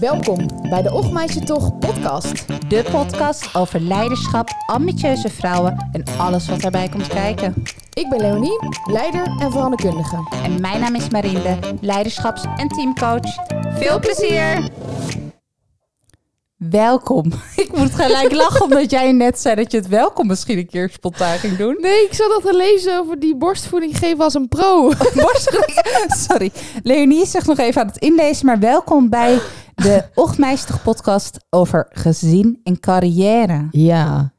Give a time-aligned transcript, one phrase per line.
[0.00, 2.48] Welkom bij de Och Toch podcast.
[2.68, 7.54] De podcast over leiderschap, ambitieuze vrouwen en alles wat daarbij komt kijken.
[7.92, 10.16] Ik ben Leonie, leider en veranderkundige.
[10.42, 13.34] En mijn naam is Marinde, leiderschaps- en teamcoach.
[13.78, 14.70] Veel plezier!
[16.68, 17.32] Welkom.
[17.64, 20.90] Ik moet gelijk lachen omdat jij net zei dat je het welkom misschien een keer
[20.90, 21.76] spontaan ging doen.
[21.80, 24.82] Nee, ik zat al te lezen over die borstvoeding geven als een pro.
[25.22, 25.78] Borstvoeding.
[26.06, 26.52] Sorry.
[26.82, 29.38] Leonie zich nog even aan het inlezen, maar welkom bij
[29.74, 33.68] de Ochtmeistig podcast over gezin en carrière.
[33.70, 34.32] Ja.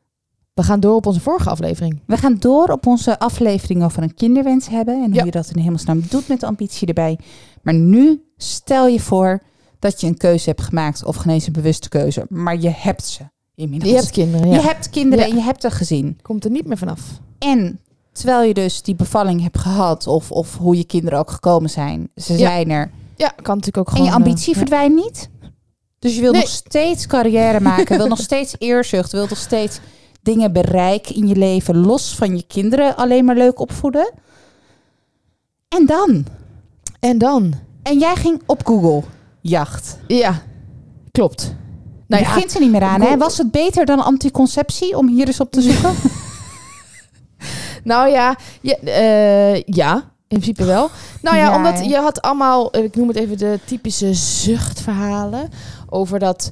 [0.54, 2.02] We gaan door op onze vorige aflevering.
[2.05, 5.62] We gaan door op onze aflevering over een kinderwens hebben en hoe je dat in
[5.62, 7.20] hemelsnaam doet met ambitie erbij.
[7.62, 9.41] Maar nu stel je voor
[9.81, 13.05] dat je een keuze hebt gemaakt of geen eens een bewuste keuze, maar je hebt
[13.05, 13.23] ze
[13.55, 13.91] inmiddels.
[13.91, 14.54] Je hebt kinderen, ja.
[14.55, 15.31] Je hebt kinderen Ja.
[15.31, 16.20] en je hebt een gezin.
[16.21, 17.02] Komt er niet meer vanaf.
[17.40, 17.80] En
[18.12, 22.09] terwijl je dus die bevalling hebt gehad, of, of hoe je kinderen ook gekomen zijn,
[22.16, 22.40] ze Ja.
[22.40, 22.91] zijn er.
[23.16, 24.07] Ja, kan natuurlijk ook En gewoon...
[24.07, 25.30] je ambitie eh, verdwijnt niet.
[25.99, 26.32] Dus je Nee.
[26.32, 29.79] nog steeds carrière maken, wil nog steeds eerzucht, wil nog steeds
[30.21, 34.12] dingen bereiken in je leven, los van je kinderen alleen maar leuk opvoeden.
[35.68, 36.26] En dan?
[36.99, 37.54] En dan?
[37.84, 39.04] En jij ging op Google
[39.42, 39.98] jacht.
[40.08, 40.42] Ja,
[41.12, 41.56] klopt.
[42.08, 43.02] Nou, je ja, begint er niet meer aan.
[43.02, 43.18] Hè?
[43.18, 45.92] Was het beter dan anticonceptie om hier eens op te zoeken?
[47.84, 49.94] Nou ja, ja, eh, ja,
[50.28, 50.90] in principe wel.
[51.22, 51.84] Nou ja, Ja, omdat hè?
[51.86, 55.50] je had allemaal, ik noem het even de typische zuchtverhalen
[55.90, 56.52] over dat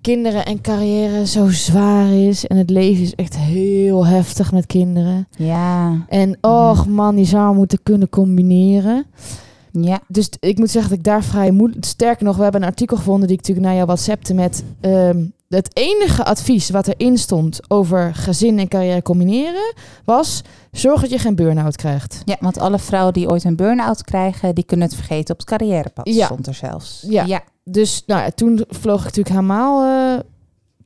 [0.00, 5.28] kinderen en carrière zo zwaar is en het leven is echt heel heftig met kinderen.
[5.36, 9.06] ja, En och man, die zou moeten kunnen combineren.
[9.72, 10.00] Ja.
[10.08, 11.84] Dus ik moet zeggen dat ik daar vrij moeilijk...
[11.84, 14.64] Sterker nog, we hebben een artikel gevonden die ik natuurlijk naar jou WhatsAppte met...
[14.80, 20.42] ehm, het enige advies wat erin stond over gezin en carrière combineren was...
[20.72, 22.22] Zorg dat je geen burn-out krijgt.
[22.24, 25.48] Ja, want alle vrouwen die ooit een burn-out krijgen, die kunnen het vergeten op het
[25.48, 26.08] carrièrepad.
[26.08, 26.24] Ja.
[26.24, 27.04] Stond er zelfs.
[27.08, 27.24] Ja.
[27.24, 27.42] ja.
[27.64, 29.82] Dus nou, ja, toen vloog ik natuurlijk helemaal
[30.14, 30.20] eh,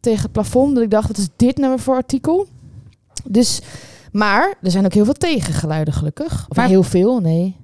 [0.00, 0.74] tegen het plafond.
[0.74, 2.46] Dat ik dacht, wat is dit nou weer voor artikel?
[3.24, 3.60] Dus,
[4.12, 6.46] maar er zijn ook heel veel tegengeluiden gelukkig.
[6.48, 7.56] Of Maar- heel veel, nee.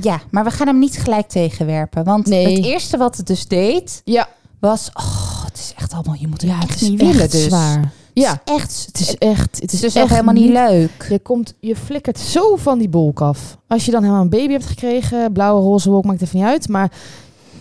[0.00, 2.04] Ja, maar we gaan hem niet gelijk tegenwerpen.
[2.04, 2.56] Want Nee.
[2.56, 4.28] het eerste wat het dus deed, Ja,
[4.60, 4.90] was...
[4.94, 6.14] Oh, het is echt allemaal...
[6.18, 7.44] Je moet het ja echt het is niet echt willen, dus.
[7.44, 7.92] zwaar.
[8.14, 8.84] Ja, Het is echt...
[8.86, 9.60] het is echt...
[9.60, 11.06] Het is dus echt helemaal niet leuk.
[11.08, 13.58] Je, komt, je flikkert zo van die bolk af.
[13.68, 16.68] Als je dan helemaal een baby hebt gekregen, blauwe, roze wolk, maakt even niet uit.
[16.68, 16.92] Maar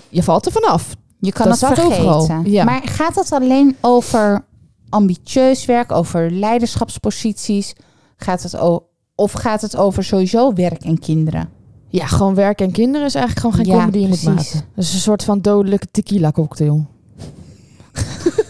[0.10, 0.96] je valt er vanaf.
[1.20, 2.52] Je kan Dat het vergeten.
[2.52, 2.64] Ja.
[2.64, 4.46] Maar gaat het alleen over
[4.90, 7.74] ambitieus werk, over leiderschapsposities?
[8.18, 11.50] Gaat het o- of gaat het over sowieso werk en kinderen?
[11.94, 14.66] Ja, gewoon werk en kinderen is eigenlijk gewoon geen Ja, comedy je moet maken.
[14.76, 16.86] Dat is een soort van dodelijke tequila cocktail.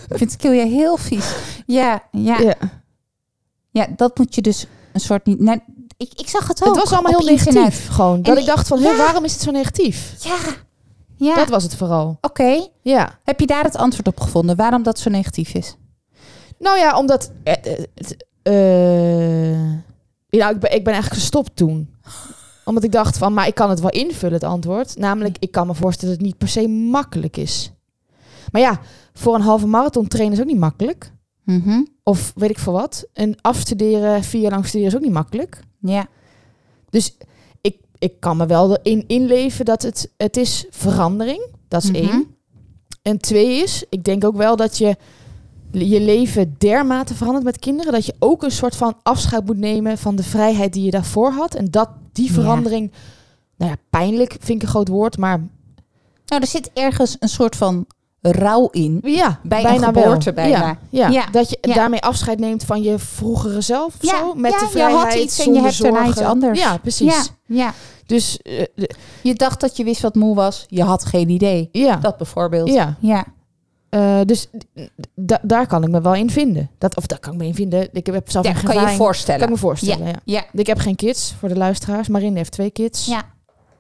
[0.10, 1.36] Ik vind het je heel vies.
[1.66, 2.54] Ja, ja, ja,
[3.72, 3.88] Ja.
[3.96, 5.40] dat moet je dus een soort niet...
[5.40, 5.62] Nee,
[5.98, 7.54] ik, ik zag het ook Het was allemaal heel internet.
[7.64, 7.88] negatief.
[7.90, 8.22] Gewoon.
[8.22, 8.98] Dat En ik dacht van, ja.
[8.98, 10.16] waarom is het zo negatief?
[10.20, 10.38] Ja,
[11.16, 11.36] ja.
[11.36, 12.18] Dat was het vooral.
[12.22, 12.68] Oké.
[12.82, 13.20] Ja.
[13.24, 14.56] Heb je daar het antwoord op gevonden?
[14.56, 15.76] Waarom dat zo negatief is?
[16.60, 17.32] Nou ja, omdat...
[17.44, 19.72] eh, eh, het, eh,
[20.30, 21.90] ja, ik ben, ik ben eigenlijk gestopt toen.
[22.66, 24.98] Omdat ik dacht van, maar ik kan het wel invullen, het antwoord.
[24.98, 27.72] Namelijk, ik kan me voorstellen dat het niet per se makkelijk is.
[28.52, 28.80] Maar ja,
[29.14, 31.12] voor een halve marathon trainen is ook niet makkelijk.
[31.44, 31.82] Mhm.
[32.04, 33.06] Of weet ik veel wat.
[33.14, 35.60] En afstuderen, vier jaar lang studeren is ook niet makkelijk.
[35.80, 36.08] Ja.
[36.90, 37.18] Dus
[37.62, 41.46] ik, ik kan me wel erin inleven dat het, het is verandering.
[41.68, 42.00] Dat is Mhm.
[42.00, 42.36] één.
[43.02, 44.96] En twee is, ik denk ook wel dat je
[45.74, 47.92] je leven dermate verandert met kinderen.
[47.94, 51.32] Dat je ook een soort van afscheid moet nemen van de vrijheid die je daarvoor
[51.32, 51.56] had.
[51.56, 52.34] En dat die Ja.
[52.34, 52.92] verandering,
[53.58, 55.18] nou ja, pijnlijk vind ik een groot woord.
[55.18, 55.38] Maar
[56.26, 57.86] Nou, er zit ergens een soort van
[58.22, 59.00] rouw in.
[59.04, 60.50] ja, Bij een bijna geboorte wel.
[60.50, 60.78] bijna.
[60.90, 61.26] Ja, ja.
[61.32, 63.96] Dat je daarmee afscheid neemt van je vroegere zelf.
[64.02, 66.60] of zo, met de je vrijheid, had iets en je zonder hebt daarna iets anders.
[66.60, 67.32] Ja, precies.
[67.46, 67.74] Ja.
[68.06, 68.64] Dus eh,
[69.22, 70.66] Je dacht dat je wist wat moe was.
[70.68, 71.70] Je had geen idee.
[71.72, 71.96] ja.
[71.96, 72.70] Dat bijvoorbeeld.
[72.70, 72.96] Ja.
[73.00, 73.26] Ja.
[73.94, 74.48] Eh, dus
[75.16, 76.70] da- daar kan ik me wel in vinden.
[76.78, 77.90] Dat, of daar kan ik me in vinden.
[77.92, 79.40] Ik heb zelf Ja, geen kan je voorstellen.
[79.40, 80.20] Kan ik me voorstellen, ja.
[80.24, 80.44] Ja.
[80.54, 82.08] Ik heb geen kids, voor de luisteraars.
[82.08, 83.06] Marinde heeft twee kids.
[83.06, 83.22] Ja.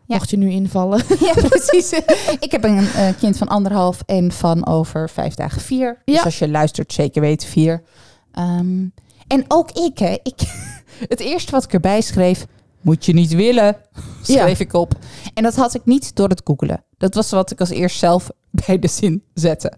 [0.07, 1.03] Mocht je nu invallen.
[1.19, 1.91] ja, precies.
[2.39, 6.01] ik heb een eh, kind van anderhalf en van over vijf dagen vier.
[6.05, 7.83] Dus als je luistert, zeker weten vier.
[8.31, 8.85] Ehm,
[9.27, 10.17] en ook ik, hè.
[10.23, 10.39] Ik,
[11.13, 12.45] het eerste wat ik erbij schreef,
[12.83, 13.75] moet je niet willen,
[14.21, 14.93] schreef ik op.
[15.33, 16.83] En dat had ik niet door het googelen.
[16.97, 18.29] Dat was wat ik als eerst zelf
[18.65, 19.73] bij de zin zette.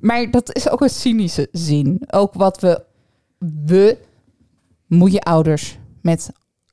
[0.00, 2.02] Maar dat is ook een cynische zin.
[2.10, 2.82] Ook wat we,
[3.66, 3.98] we,
[4.86, 6.30] moeie ouders met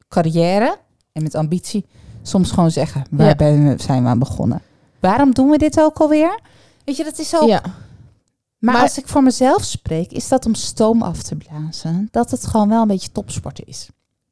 [0.07, 0.77] carrière
[1.11, 1.85] en met ambitie,
[2.21, 3.35] soms gewoon zeggen, waar Ja.
[3.35, 4.61] ben we, zijn we aan begonnen?
[4.99, 6.39] Waarom doen we dit ook alweer?
[6.85, 7.47] Weet je, dat is ook...
[7.47, 7.61] Ja.
[7.63, 12.07] Maar, Maar- als ik voor mezelf spreek, is dat om stoom af te blazen.
[12.11, 13.89] Dat het gewoon wel een beetje topsporten is.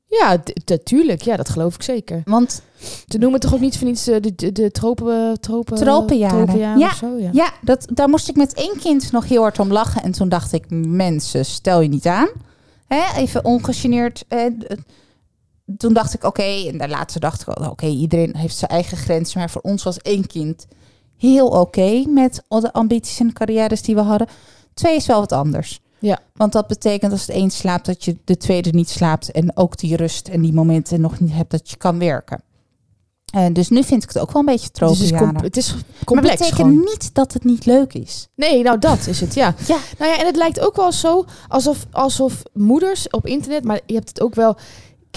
[0.09, 1.21] Ja, natuurlijk.
[1.21, 2.21] Ja, dat geloof ik zeker.
[2.25, 2.62] Want
[3.07, 6.38] Ze noemen toch ook niet voor niets eh, de, de, de tropen, tropen, Tropenjaren.
[6.45, 7.18] tropenjaren Ja, of zo?
[7.18, 7.30] Ja.
[7.33, 10.04] ja, dat, daar moest ik met één kind nog heel hard om lachen.
[10.04, 12.27] En toen dacht ik, mensen, stel je niet aan.
[12.88, 14.24] Hè, even ongegeneerd.
[14.27, 14.75] eh, d-
[15.77, 16.44] toen dacht ik, oké.
[16.68, 19.39] en daar later dacht ik, oké, iedereen heeft zijn eigen grenzen.
[19.39, 20.68] Maar voor ons was één kind
[21.18, 24.27] heel oké met al de ambities en carrières die we hadden.
[24.74, 25.81] Twee is wel wat anders.
[26.07, 26.19] Ja.
[26.33, 29.31] Want dat betekent als het een slaapt, dat je de tweede niet slaapt.
[29.31, 32.42] En ook die rust en die momenten nog niet hebt dat je kan werken.
[33.33, 35.36] En dus nu vind ik het ook wel een beetje Dus het is, tropenjaren.
[35.36, 36.80] com- het is maar complex betekent gewoon.
[36.80, 38.27] niet dat het niet leuk is.
[38.36, 39.56] Nee, nou dat is het, ja.
[39.68, 39.77] Ja.
[39.98, 43.94] Nou ja, en het lijkt ook wel zo alsof, alsof moeders op internet, maar je
[43.94, 44.57] hebt het ook wel.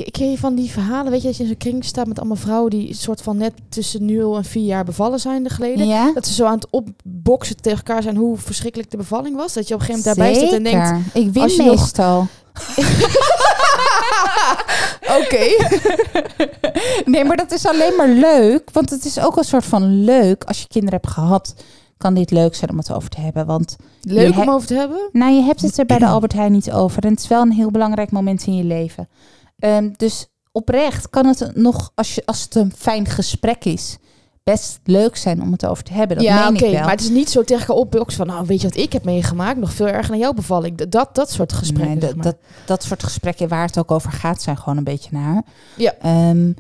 [0.05, 2.19] K- Ken je van die verhalen, weet je, dat je in zo'n kring staat met
[2.19, 5.87] allemaal vrouwen die soort van net tussen 0 en 4 jaar bevallen zijn de geleden.
[5.87, 9.52] Ja, Dat ze zo aan het opboksen tegen elkaar zijn hoe verschrikkelijk de bevalling was.
[9.52, 11.14] Dat je op een gegeven moment daarbij staat en denkt.
[11.14, 12.26] Ik win als je nog- meestal.
[15.20, 15.47] oké.
[17.05, 18.70] Nee, maar dat is alleen maar leuk.
[18.73, 20.44] Want het is ook een soort van leuk.
[20.44, 21.55] Als je kinderen hebt gehad,
[21.96, 23.46] kan dit leuk zijn om het over te hebben.
[23.46, 25.08] Want Leuk om over te hebben.
[25.12, 27.03] nou, je hebt het er bij de Albert Heijn niet over.
[27.05, 29.08] En het is wel een heel belangrijk moment in je leven.
[29.61, 33.97] Ehm, dus oprecht kan het nog, als, je, als het een fijn gesprek is,
[34.43, 36.17] best leuk zijn om het over te hebben.
[36.17, 36.71] Dat ja, oké.
[36.73, 39.59] Maar het is niet zo tegen opboksen van, nou, weet je wat ik heb meegemaakt?
[39.59, 40.77] Nog veel erger dan jouw bevalling.
[40.89, 41.99] Dat, dat soort gesprekken.
[41.99, 42.37] Nee, dat, dat,
[42.67, 45.43] dat soort gesprekken waar het ook over gaat, zijn gewoon een beetje naar.
[45.77, 45.95] Ja.
[46.01, 46.53] Ehm,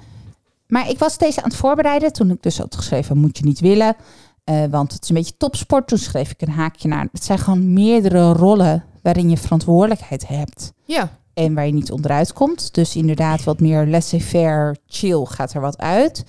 [0.66, 2.12] maar ik was deze aan het voorbereiden.
[2.12, 3.96] Toen ik dus had geschreven, moet je niet willen.
[4.44, 5.88] eh, want het is een beetje topsport.
[5.88, 7.08] Toen schreef ik een haakje naar.
[7.12, 10.72] Het zijn gewoon meerdere rollen waarin je verantwoordelijkheid hebt.
[10.84, 11.18] ja.
[11.34, 12.74] En waar je niet onderuit komt.
[12.74, 16.24] Dus inderdaad wat meer laissez-faire, chill gaat er wat uit.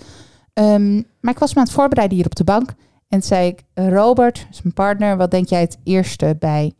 [0.53, 2.73] Ehm, maar ik was me aan het voorbereiden hier op de bank.
[3.07, 6.73] En zei ik, Robert, is mijn partner, wat denk jij het eerste bij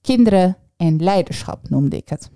[0.00, 2.30] kinderen en leiderschap, noemde ik het.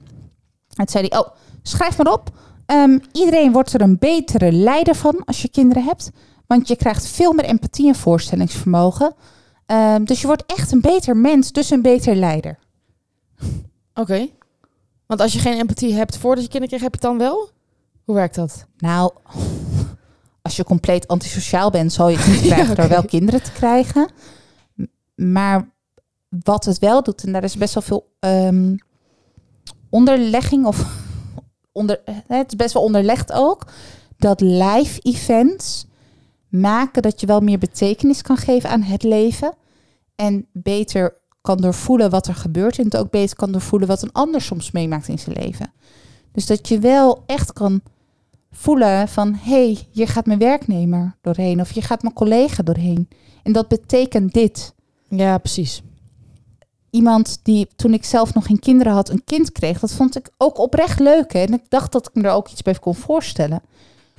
[0.74, 1.28] En zei hij, oh,
[1.62, 2.30] schrijf maar op.
[2.66, 6.10] Ehm, iedereen wordt er een betere leider van als je kinderen hebt.
[6.46, 9.14] Want je krijgt veel meer empathie en voorstellingsvermogen.
[9.66, 12.58] Ehm, dus je wordt echt een beter mens, dus een beter leider.
[13.94, 14.28] Oké.
[15.06, 17.50] Want als je geen empathie hebt voordat je kinderen krijgt, heb je het dan wel?
[18.04, 18.66] Hoe werkt dat?
[18.76, 19.12] Nou,
[20.42, 24.10] als je compleet antisociaal bent, zal je het niet krijgen door wel kinderen te krijgen.
[25.14, 25.72] Maar
[26.28, 28.76] wat het wel doet, en daar is best wel veel ehm,
[29.90, 30.84] onderlegging of
[31.72, 33.66] onder, eh, het is best wel onderlegd ook,
[34.16, 35.86] dat live events
[36.48, 39.54] maken dat je wel meer betekenis kan geven aan het leven
[40.14, 44.12] en beter kan doorvoelen wat er gebeurt en het ook beter kan doorvoelen wat een
[44.12, 45.72] ander soms meemaakt in zijn leven.
[46.32, 47.80] Dus dat je wel echt kan
[48.52, 53.08] voelen van hé, hey, hier gaat mijn werknemer doorheen of hier gaat mijn collega doorheen.
[53.42, 54.74] En dat betekent dit.
[55.08, 55.82] Ja, precies.
[56.90, 60.30] Iemand die toen ik zelf nog geen kinderen had, een kind kreeg, dat vond ik
[60.36, 61.32] ook oprecht leuk.
[61.32, 61.38] Hè?
[61.38, 63.62] En ik dacht dat ik me er ook iets bij kon voorstellen.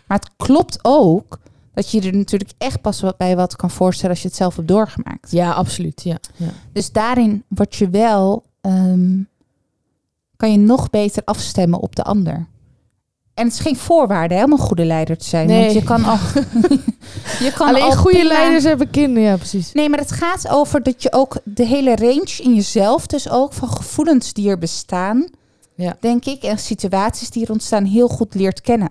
[0.08, 1.40] Maar het klopt ook
[1.76, 4.56] dat je er natuurlijk echt pas wat bij wat kan voorstellen als je het zelf
[4.56, 5.32] hebt doorgemaakt.
[5.32, 6.04] Ja, absoluut.
[6.04, 6.18] Ja.
[6.36, 6.48] ja.
[6.74, 9.18] Dus daarin word je wel, ehm,
[10.38, 12.48] kan je nog beter afstemmen op de ander.
[13.34, 15.48] En het is geen voorwaarde hè, om een goede leider te zijn.
[15.48, 15.62] Nee.
[15.62, 16.18] Want je kan al.
[17.46, 19.30] je kan Alleen al goede prima- leiders hebben kinderen.
[19.30, 19.72] Ja, precies.
[19.72, 23.54] Nee, maar het gaat over dat je ook de hele range in jezelf, dus ook
[23.54, 25.28] van gevoelens die er bestaan,
[25.76, 25.98] Ja.
[26.00, 28.90] denk ik, en situaties die er ontstaan, heel goed leert kennen.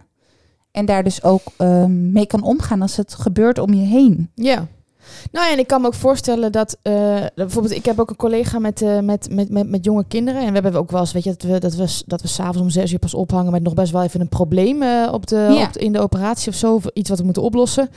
[0.74, 4.30] En daar dus ook ehm, mee kan omgaan als het gebeurt om je heen.
[4.34, 4.66] Ja.
[5.32, 6.92] Nou ja, en ik kan me ook voorstellen dat eh,
[7.34, 10.40] bijvoorbeeld, ik heb ook een collega met, eh, met, met, met, met jonge kinderen.
[10.40, 12.58] En we hebben ook wel eens, weet je, dat we, dat we, dat we s'avonds
[12.60, 15.36] om zes uur pas ophangen met nog best wel even een probleem eh, op de,
[15.36, 15.66] Ja.
[15.66, 16.74] op de- in de operatie of zo.
[16.74, 17.88] Of iets wat we moeten oplossen.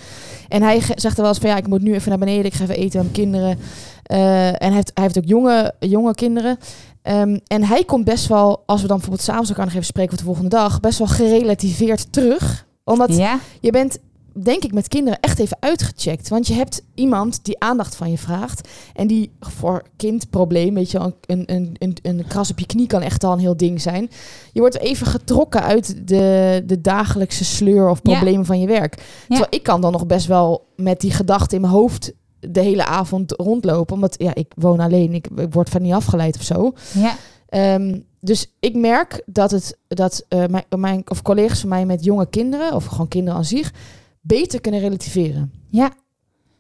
[0.48, 2.46] En hij zegt er wel eens van, ja, ik moet nu even naar beneden.
[2.46, 3.58] Ik ga even eten mijn kinderen.
[4.04, 6.58] En hij heeft, hij heeft ook jonge, jonge kinderen.
[7.02, 10.10] Ehm, en hij komt best wel, als we dan bijvoorbeeld s'avonds elkaar nog even spreken
[10.10, 12.66] voor de volgende dag, best wel gerelativeerd terug.
[12.88, 13.98] Omdat Ja, je bent,
[14.34, 16.30] denk ik, met kinderen echt even uitgecheckt.
[16.30, 18.68] Want je hebt iemand die aandacht van je vraagt.
[18.94, 23.02] En die voor kindprobleem, weet je, een, een, een, een kras op je knie kan
[23.02, 24.10] echt al een heel ding zijn.
[24.54, 28.12] Je wordt even getrokken uit de, de dagelijkse sleur of Ja.
[28.14, 28.96] problemen van je werk.
[29.28, 32.86] Terwijl ik kan dan nog best wel met die gedachte in mijn hoofd de hele
[32.86, 33.96] avond rondlopen.
[33.96, 36.74] Omdat ja, ik woon alleen, ik, ik word van niet afgeleid of zo.
[36.94, 37.16] ja.
[37.48, 42.04] Ehm, dus ik merk dat, het, dat eh, mijn, mijn, of collega's van mij met
[42.04, 43.74] jonge kinderen, of gewoon kinderen aan zich,
[44.22, 45.52] beter kunnen relativeren.
[45.70, 45.92] Ja,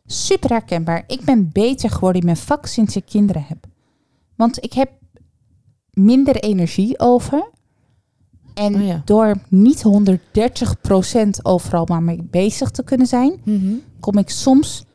[0.06, 1.04] super herkenbaar.
[1.08, 3.66] Ik ben beter geworden in mijn vak sinds ik kinderen heb.
[4.36, 4.92] Want ik heb
[5.92, 7.50] minder energie over.
[8.54, 9.02] En Oh ja.
[9.06, 13.40] door niet 130% overal maar mee bezig te kunnen zijn,
[14.00, 14.86] kom ik soms,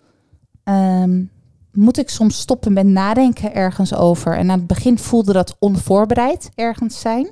[0.64, 1.25] ehm,
[1.73, 4.37] moet ik soms stoppen met nadenken ergens over.
[4.37, 7.31] En aan het begin voelde dat onvoorbereid ergens zijn.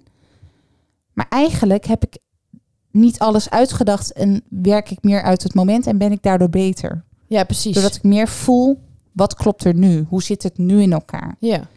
[1.13, 2.19] Maar eigenlijk heb ik
[2.91, 7.05] niet alles uitgedacht en werk ik meer uit het moment en ben ik daardoor beter.
[7.27, 7.75] Ja, precies.
[7.75, 8.81] Doordat ik meer voel,
[9.13, 10.07] wat klopt er nu?
[10.09, 11.37] Hoe zit het nu in elkaar?
[11.39, 11.69] Ja.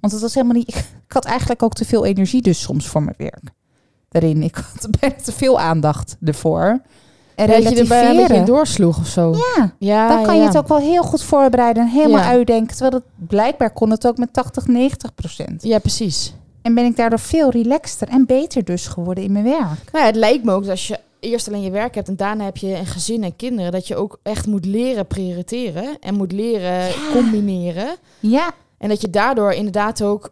[0.00, 0.74] Want het was helemaal niet.
[1.06, 3.50] Ik had eigenlijk ook te veel energie, dus soms voor mijn werk.
[4.08, 4.42] Daarin.
[4.42, 6.80] Ik had bijna te veel aandacht ervoor.
[7.36, 9.32] En dat je er bijna een beetje doorsloeg of zo.
[9.56, 12.26] Ja, Ja, dan kan ja, je het ook wel heel goed voorbereiden en helemaal Ja.
[12.28, 12.76] uitdenken.
[12.76, 15.62] Terwijl het blijkbaar kon het ook met 80, 90 procent.
[15.62, 16.34] Ja, precies.
[16.62, 19.60] En ben ik daardoor veel relaxter en beter dus geworden in mijn werk.
[19.92, 22.16] Nou ja, het lijkt me ook dat als je eerst alleen je werk hebt en
[22.16, 26.14] daarna heb je een gezin en kinderen, dat je ook echt moet leren prioriteren en
[26.14, 27.96] moet leren combineren.
[28.20, 30.30] Ja, En dat je daardoor inderdaad ook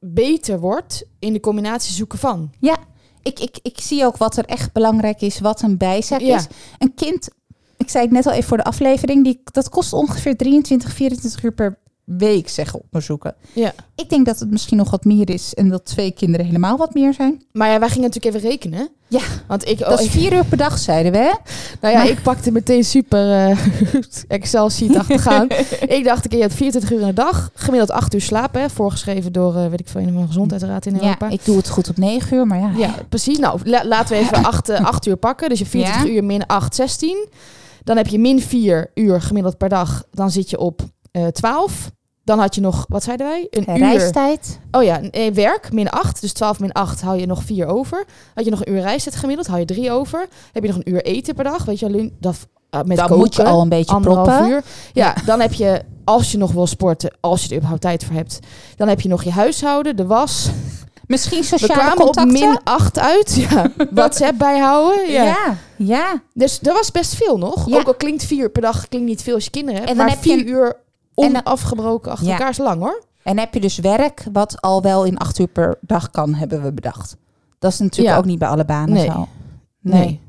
[0.00, 2.50] beter wordt in de combinatie zoeken van.
[2.60, 2.76] ja.
[3.22, 6.36] Ik, ik, ik zie ook wat er echt belangrijk is, wat een bijzaak Ja.
[6.36, 6.46] is.
[6.78, 7.28] Een kind,
[7.76, 11.42] ik zei het net al even voor de aflevering, die, dat kost ongeveer 23, 24
[11.42, 11.78] uur per
[12.18, 13.34] week, zeggen onderzoeken.
[13.52, 13.72] Ja.
[13.94, 16.94] Ik denk dat het misschien nog wat meer is en dat twee kinderen helemaal wat
[16.94, 17.42] meer zijn.
[17.52, 18.88] Maar ja, wij gingen natuurlijk even rekenen.
[19.08, 19.20] Ja.
[19.46, 21.18] Want ik, oh, Dat is ik- vier uur per dag, zeiden we.
[21.18, 21.32] hè?
[21.80, 23.58] nou ja, maar- ik pakte meteen super eh,
[24.28, 25.46] Excel sheet achtergaan.
[25.98, 29.32] ik dacht, je hebt 24 uur in de dag, gemiddeld 8 uur slapen, hè, voorgeschreven
[29.32, 31.26] door, eh, weet ik veel, een gezondheidsraad in Europa.
[31.26, 32.72] Ja, ik doe het goed op negen uur, maar ja.
[32.76, 33.38] Ja, precies.
[33.38, 35.48] Nou, la- laten we even 8 acht uur pakken.
[35.48, 36.08] Dus je 40 Ja.
[36.10, 37.26] uur min 8, 16.
[37.84, 40.04] Dan heb je min 4 uur gemiddeld per dag.
[40.12, 41.90] Dan zit je op eh 12.
[42.28, 43.46] Dan had je nog, wat zeiden wij?
[43.50, 43.86] Een En uur.
[43.88, 44.58] reistijd.
[44.70, 46.20] Oh ja, eh, werk, min 8.
[46.20, 48.04] Dus 12 min 8 hou je nog 4 over.
[48.34, 50.26] Had je nog een uur reistijd gemiddeld, hou je 3 over.
[50.52, 52.36] Heb je nog een uur eten per dag, weet je alleen, dat
[52.70, 54.48] eh, met Dan koken, moet je al een beetje proppen.
[54.48, 54.62] uur.
[54.92, 58.14] Ja, dan heb je, als je nog wil sporten, als je er überhaupt tijd voor
[58.14, 58.38] hebt,
[58.76, 60.48] dan heb je nog je huishouden, de was.
[61.06, 62.22] Misschien We sociale kwamen contacten.
[62.36, 63.34] op min 8 uit.
[63.50, 65.10] Ja, WhatsApp bijhouden.
[65.10, 65.22] Ja.
[65.24, 65.56] ja.
[65.76, 67.68] ja, Dus dat was best veel nog.
[67.68, 67.76] Ja.
[67.78, 69.90] Ook al klinkt 4 uur per dag klinkt niet veel als je kinderen hebt.
[69.90, 70.76] En dan maar heb je 4 een- uur
[71.26, 72.32] onafgebroken achter Ja.
[72.32, 73.02] elkaar is lang hoor.
[73.22, 76.62] En heb je dus werk wat al wel in acht uur per dag kan, hebben
[76.62, 77.16] we bedacht.
[77.58, 78.16] Dat is natuurlijk Ja.
[78.16, 79.06] ook niet bij alle banen Nee.
[79.10, 79.28] zo.
[79.80, 80.20] Nee.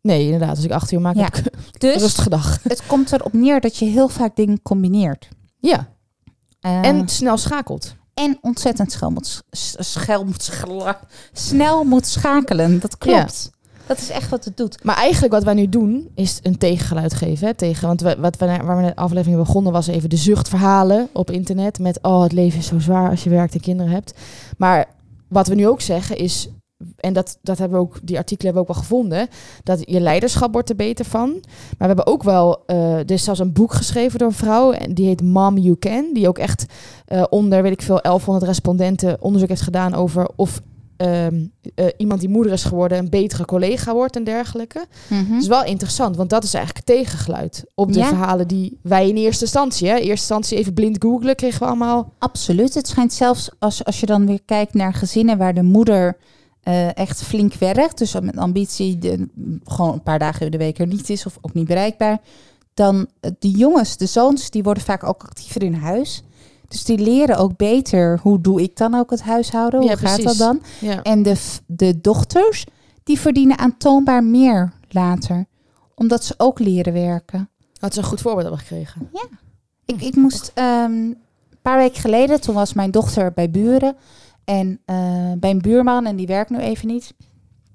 [0.00, 0.50] Nee, inderdaad.
[0.56, 1.28] Als ik 8 uur maak, Ja.
[1.32, 2.58] heb Dus rustige dag.
[2.62, 5.28] het komt erop neer dat je heel vaak dingen combineert.
[5.58, 5.88] Ja.
[6.60, 7.94] Eh, En snel schakelt.
[8.14, 9.42] en ontzettend schel moet,
[11.32, 12.80] snel moet schakelen.
[12.80, 13.50] Dat klopt.
[13.92, 14.84] Dat is echt wat het doet.
[14.84, 17.46] Maar eigenlijk wat wij nu doen, is een tegengeluid geven.
[17.46, 21.08] Hè, tegen, want we, wat we, waar we de aflevering begonnen, was even de zuchtverhalen
[21.12, 21.78] op internet.
[21.78, 24.14] Met, oh, het leven is zo zwaar als je werkt en kinderen hebt.
[24.56, 24.88] Maar
[25.28, 26.48] wat we nu ook zeggen is,
[26.96, 29.28] en dat, dat hebben we ook, die artikelen hebben we ook wel gevonden,
[29.62, 31.30] dat je leiderschap wordt er beter van.
[31.30, 34.72] Maar we hebben ook wel, eh, er is zelfs een boek geschreven door een vrouw,
[34.72, 36.10] en die heet Mom You Can.
[36.12, 36.66] Die ook echt
[37.06, 40.60] eh, onder, weet ik veel, 1100 respondenten onderzoek heeft gedaan over of
[41.02, 44.84] ehm, eh, iemand die moeder is geworden een betere collega wordt en dergelijke.
[45.08, 48.06] Dat is wel interessant, want dat is eigenlijk het tegengeluid op de Ja.
[48.08, 52.12] verhalen die wij in eerste instantie, hè, eerste instantie even blind googelen, kregen we allemaal.
[52.18, 52.74] Absoluut.
[52.74, 56.16] Het schijnt zelfs als, als je dan weer kijkt naar gezinnen waar de moeder
[56.62, 59.28] eh, echt flink werkt, dus met ambitie de,
[59.64, 62.20] gewoon een paar dagen in de week er niet is of ook niet bereikbaar,
[62.74, 66.22] dan eh, de jongens, de zoons, die worden vaak ook actiever in huis.
[66.72, 70.14] Dus die leren ook beter hoe doe ik dan ook het huishouden, hoe Ja, gaat
[70.14, 70.24] precies.
[70.24, 70.62] dat dan?
[70.80, 71.02] Ja.
[71.02, 71.36] En de,
[71.66, 72.66] de dochters,
[73.04, 75.46] die verdienen aantoonbaar meer later,
[75.94, 77.50] omdat ze ook leren werken.
[77.80, 79.10] Had ze een goed voorbeeld hebben gekregen.
[79.84, 81.18] Ik, ik moest ehm, een
[81.62, 83.96] paar weken geleden, toen was mijn dochter bij buren
[84.44, 87.14] en eh, bij een buurman en die werkt nu even niet.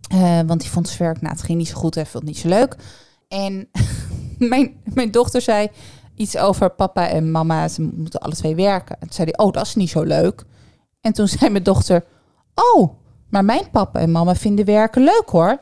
[0.10, 2.34] Eh, want die vond zijn werk, nou het ging niet zo goed en vond het
[2.34, 2.76] niet zo leuk.
[3.28, 3.70] En
[4.50, 5.70] mijn, mijn dochter zei
[6.18, 8.96] iets over papa en mama, ze moeten alle twee werken.
[8.96, 10.44] En toen zei hij, oh dat is niet zo leuk.
[11.02, 12.04] En toen zei mijn dochter,
[12.76, 12.94] oh,
[13.30, 15.60] maar mijn papa en mama vinden werken leuk hoor.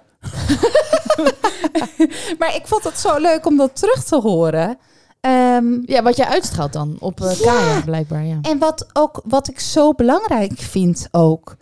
[2.40, 4.78] maar ik vond het zo leuk om dat terug te horen.
[5.22, 7.54] Ehm, Ja, wat jij uitstraalt dan op eh Ja.
[7.54, 8.38] Kaya blijkbaar, ja.
[8.42, 11.56] En wat, ook, wat ik zo belangrijk vind ook.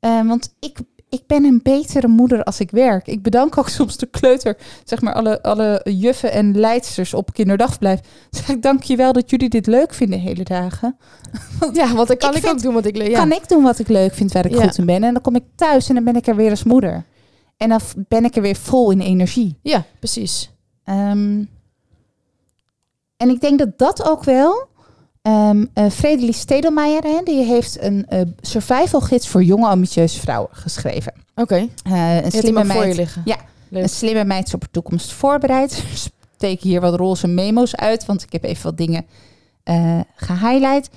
[0.00, 0.78] eh, want ik,
[1.08, 3.06] ik ben een betere moeder als ik werk.
[3.06, 8.00] Ik bedank ook soms de kleuter, zeg maar alle, alle juffen en leidsters op kinderdagverblijf.
[8.30, 10.96] Zeg ik dank je wel dat jullie dit leuk vinden hele dagen.
[11.72, 13.10] Ja, want dan kan Ik ik, vind- ook doen wat ik leer.
[13.10, 13.18] Ja.
[13.18, 14.62] Kan ik doen wat ik leuk vind, waar ik Ja.
[14.62, 15.04] goed in ben.
[15.04, 17.04] En dan kom ik thuis en dan ben ik er weer als moeder.
[17.56, 19.58] En dan ben ik er weer vol in energie.
[19.62, 20.50] Ja, precies.
[20.84, 21.44] Ehm,
[23.16, 24.66] en ik denk dat dat ook wel.
[25.22, 31.12] Eh Fredelie Stedelmeijer, hè, die heeft een eh, survival gids voor jonge ambitieuze vrouwen geschreven.
[31.34, 31.68] Oké.
[31.84, 33.22] Eh, een, slimme ook voor je meid, liggen.
[33.24, 33.36] Ja.
[33.68, 33.82] Leuk.
[33.82, 35.82] een slimme meid op de toekomst voorbereid.
[35.90, 39.06] Dus steek hier wat roze memo's uit, want ik heb even wat dingen
[39.62, 40.90] eh gehighlight.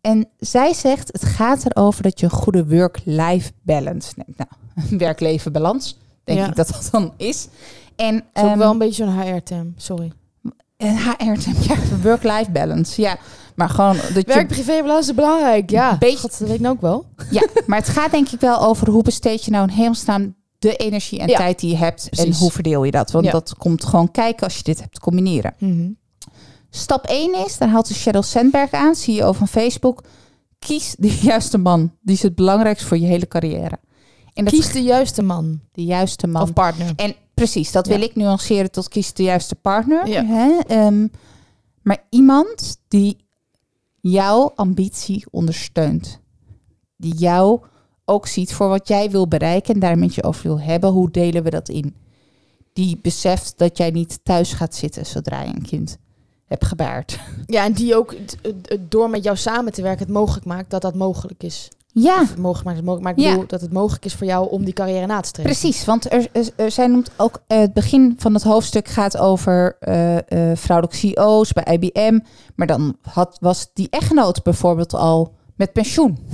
[0.00, 4.38] En zij zegt, het gaat erover dat je een goede work-life balance neemt.
[4.38, 4.50] Nou,
[5.04, 6.46] werk-leven balans, denk Ja.
[6.46, 7.48] ik dat dat dan is.
[7.96, 9.74] En is ook ehm, wel een beetje zo'n HR-term.
[9.76, 10.12] Sorry.
[10.76, 13.00] En HR, ja, work-life balance.
[13.00, 13.18] Ja,
[13.58, 15.70] maar gewoon dat je Werk-privé-balans is belangrijk.
[15.70, 17.06] Ja, Beetje- God, dat weet ik nou ook wel.
[17.30, 20.76] Ja, maar het gaat denk ik wel over hoe besteed je nou in hemelsnaam de
[20.76, 23.10] energie en Ja, tijd die je hebt en hoe verdeel je dat.
[23.10, 23.30] Want Ja.
[23.30, 25.54] dat komt gewoon kijken als je dit hebt te combineren.
[25.58, 25.90] Mhm.
[26.70, 30.02] Stap 1 is, daar haalt de Sheryl Sandberg aan, CEO van Facebook.
[30.58, 31.92] Kies de juiste man.
[32.00, 33.78] Die is het belangrijkst voor je hele carrière.
[34.34, 36.42] En dat Kies de juiste man de juiste man.
[36.42, 36.92] of partner.
[36.96, 37.92] En precies, dat Ja.
[37.92, 40.06] wil ik nuanceren tot kies de juiste partner.
[40.08, 40.24] Ja.
[40.24, 40.58] Hè?
[40.66, 41.06] Ehm,
[41.82, 43.26] maar iemand die
[44.10, 46.20] jouw ambitie ondersteunt.
[46.96, 47.60] Die jou
[48.04, 50.90] ook ziet voor wat jij wil bereiken en daar met je over wil hebben.
[50.90, 51.94] Hoe delen we dat in?
[52.72, 55.98] Die beseft dat jij niet thuis gaat zitten zodra je een kind
[56.44, 57.18] hebt gebaard.
[57.46, 58.14] Ja, en die ook
[58.80, 61.68] door met jou samen te werken het mogelijk maakt dat dat mogelijk is.
[61.92, 63.30] Ja, Of het mogelijk maakt, het mogelijk, maar ik Ja.
[63.30, 65.50] bedoel dat het mogelijk is voor jou om die carrière na te streven.
[65.50, 69.16] Precies, want er, er, er- zij noemt ook eh, het begin van het hoofdstuk gaat
[69.18, 70.16] over eh,
[70.50, 72.18] eh, vrouwelijke CEO's bij IBM.
[72.54, 76.18] Maar dan had, was die echtgenoot bijvoorbeeld al met pensioen.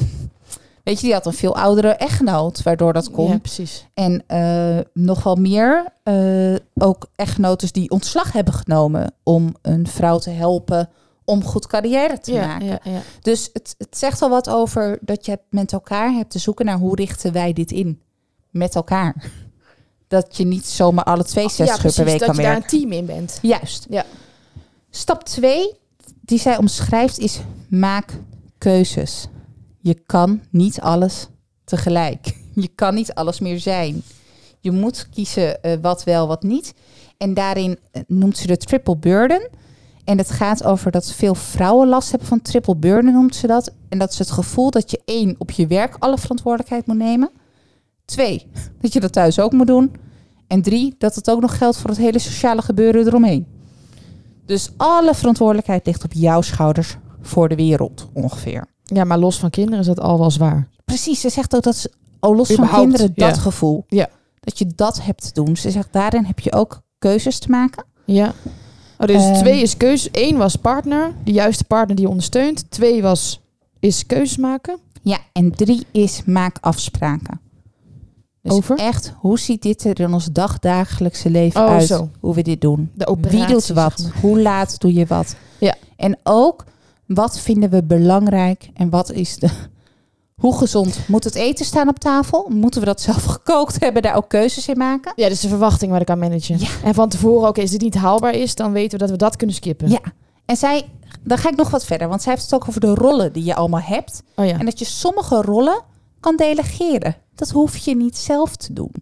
[0.84, 3.28] Weet je, die had een veel oudere echtgenoot, waardoor dat kon.
[3.30, 3.86] Ja, precies.
[3.94, 10.18] En eh, nog wel meer, eh, ook echtgenotes die ontslag hebben genomen om een vrouw
[10.18, 10.88] te helpen
[11.24, 12.66] om goed carrière te Ja, maken.
[12.66, 13.00] ja, ja.
[13.20, 16.78] Dus het, het zegt al wat over dat je met elkaar hebt te zoeken naar
[16.78, 18.00] hoe richten wij dit in
[18.50, 19.14] met elkaar.
[20.08, 22.52] Dat je niet zomaar alle twee zes ja, precies, per week dat kan je daar
[22.52, 22.72] werken.
[22.78, 23.38] een team in bent.
[23.42, 23.86] Juist.
[23.88, 24.04] Ja.
[24.90, 25.72] Stap 2,
[26.20, 28.18] die zij omschrijft, is maak
[28.58, 29.26] keuzes.
[29.80, 31.26] Je kan niet alles
[31.64, 32.36] tegelijk.
[32.54, 34.02] Je kan niet alles meer zijn.
[34.60, 36.74] Je moet kiezen eh, wat wel, wat niet.
[37.18, 39.48] En daarin eh, noemt ze de triple burden.
[40.04, 43.72] En het gaat over dat veel vrouwen last hebben van triple burden, noemt ze dat.
[43.88, 47.30] En dat is het gevoel dat je één, op je werk alle verantwoordelijkheid moet nemen.
[48.04, 48.46] Twee,
[48.80, 49.92] dat je dat thuis ook moet doen.
[50.46, 53.46] En drie, dat het ook nog geldt voor het hele sociale gebeuren eromheen.
[54.46, 58.66] Dus alle verantwoordelijkheid ligt op jouw schouders voor de wereld, ongeveer.
[58.82, 60.68] Ja, maar los van kinderen is dat al wel zwaar.
[60.84, 63.40] Precies, ze zegt ook dat ze, oh, los van kinderen, dat ja.
[63.40, 63.84] gevoel.
[63.88, 64.08] Ja.
[64.40, 65.56] Dat je dat hebt te doen.
[65.56, 67.84] Ze zegt, daarin heb je ook keuzes te maken.
[68.04, 68.32] Ja.
[68.98, 69.34] Oh, dus Ehm.
[69.34, 70.08] twee is keuze.
[70.12, 72.64] Eén was partner, de juiste partner die je ondersteunt.
[72.70, 73.40] Twee was
[73.80, 74.78] is keuzes maken.
[75.02, 77.40] Ja, en drie is maak afspraken.
[78.42, 78.78] Dus Over?
[78.78, 81.86] echt, hoe ziet dit er in ons dagdagelijkse leven Oh, uit?
[81.86, 82.08] zo.
[82.20, 82.90] Hoe we dit doen.
[82.94, 83.16] De.
[83.20, 84.00] Wie doet wat?
[84.00, 84.20] zeg maar.
[84.22, 85.36] Hoe laat doe je wat?
[85.58, 85.74] Ja.
[85.96, 86.64] En ook,
[87.06, 89.48] wat vinden we belangrijk en wat is de...
[90.40, 92.46] Hoe gezond moet het eten staan op tafel?
[92.50, 94.02] Moeten we dat zelf gekookt hebben?
[94.02, 95.12] Daar ook keuzes in maken?
[95.16, 96.58] Ja, dus de verwachting waar ik aan managen.
[96.58, 96.68] Ja.
[96.84, 99.36] En van tevoren ook, als dit niet haalbaar is, dan weten we dat we dat
[99.36, 99.90] kunnen skippen.
[99.90, 100.00] Ja.
[100.44, 100.88] En zij,
[101.22, 103.44] dan ga ik nog wat verder, want zij heeft het ook over de rollen die
[103.44, 104.22] je allemaal hebt.
[104.34, 104.58] Oh ja.
[104.58, 105.82] En dat je sommige rollen
[106.20, 107.16] kan delegeren.
[107.34, 108.92] Dat hoef je niet zelf te doen.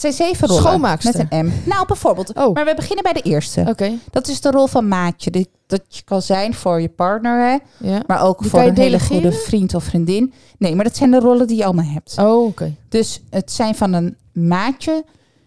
[0.00, 0.62] Het zijn zeven rollen.
[0.62, 1.16] Schoonmaakster.
[1.18, 1.52] Met een M.
[1.68, 2.34] Nou, bijvoorbeeld.
[2.34, 2.54] Oh.
[2.54, 3.64] Maar we beginnen bij de eerste.
[3.68, 3.92] Oké.
[4.10, 5.30] Dat is de rol van maatje.
[5.30, 7.56] Die- Dat je kan zijn voor je partner, hè?
[7.88, 8.02] Ja.
[8.06, 10.32] maar ook Die voor een hele goede vriend of vriendin.
[10.58, 12.18] Nee, maar dat zijn de rollen die je allemaal hebt.
[12.18, 12.74] Oh, oké.
[12.88, 15.04] Dus het zijn van een maatje,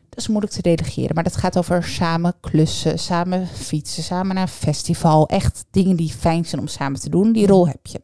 [0.10, 1.16] dat is moeilijk te delegeren.
[1.16, 5.28] Maar dat gaat over samen klussen, samen fietsen, samen naar een festival.
[5.28, 7.32] Echt dingen die fijn zijn om samen te doen.
[7.32, 8.02] Die rol heb je.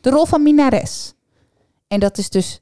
[0.00, 1.14] De rol van minares.
[1.88, 2.60] En dat is dus,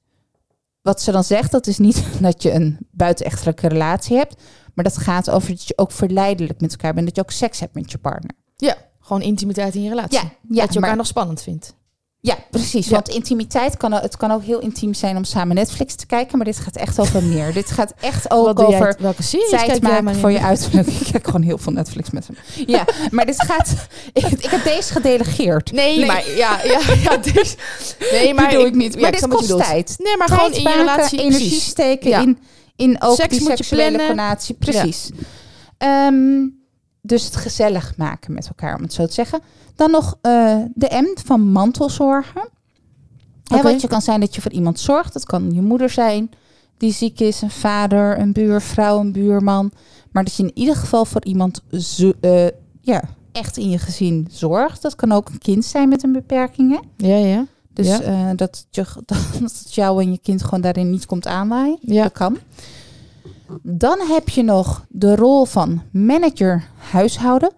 [0.85, 4.42] wat ze dan zegt, dat is niet dat je een buitenechtelijke relatie hebt.
[4.75, 7.07] Maar dat gaat over dat je ook verleidelijk met elkaar bent.
[7.07, 8.35] Dat je ook seks hebt met je partner.
[8.57, 10.18] Ja, gewoon intimiteit in je relatie.
[10.18, 11.75] Ja, ja, dat je elkaar maar- nog spannend vindt.
[12.25, 12.87] Ja, precies.
[12.87, 12.93] Ja.
[12.93, 16.37] Want intimiteit kan, het kan ook heel intiem zijn om samen Netflix te kijken.
[16.37, 17.53] Maar dit gaat echt over meer.
[17.53, 20.41] dit gaat echt ook Wat doe jij- over welke series tijd kijk maken voor je
[20.41, 20.87] uiterlijk.
[20.89, 22.37] ik kijk gewoon heel veel Netflix met hem.
[22.67, 23.75] Ja, maar dit gaat...
[24.13, 25.73] ik, ik heb deze gedelegeerd.
[25.73, 27.57] Nee, maar ja, ja, ja deze,
[28.13, 28.95] nee, maar die doe ik niet.
[28.95, 29.95] ja, Maar ik dit kost tijd.
[29.99, 31.67] Nee, maar Tijd gewoon in je relatie energie precies.
[31.69, 32.21] steken Ja.
[32.21, 32.39] in,
[32.77, 34.55] in ook Seks die seksuele connotatie.
[34.55, 35.11] Precies.
[35.79, 36.47] Ehm,
[37.03, 39.41] dus het gezellig maken met elkaar, om het zo te zeggen.
[39.75, 42.49] Dan nog eh, de M van mantelzorgen.
[43.45, 45.13] Hè, want je kan zijn dat je voor iemand zorgt.
[45.13, 46.31] Dat kan je moeder zijn
[46.77, 49.71] die ziek is, een vader, een buurvrouw, een buurman.
[50.13, 52.47] Maar dat je in ieder geval voor iemand zo, eh,
[52.81, 54.83] ja, echt in je gezin zorgt.
[54.83, 56.71] Dat kan ook een kind zijn met een beperking.
[56.71, 57.07] Hè?
[57.09, 57.47] Ja, ja.
[57.73, 58.01] Dus Ja.
[58.01, 61.79] eh, dat, je, dat het jou en je kind gewoon daarin niet komt aanwaaien.
[61.81, 62.03] Ja.
[62.03, 62.37] Dat kan.
[63.63, 67.53] Dan heb je nog de rol van manager huishouden.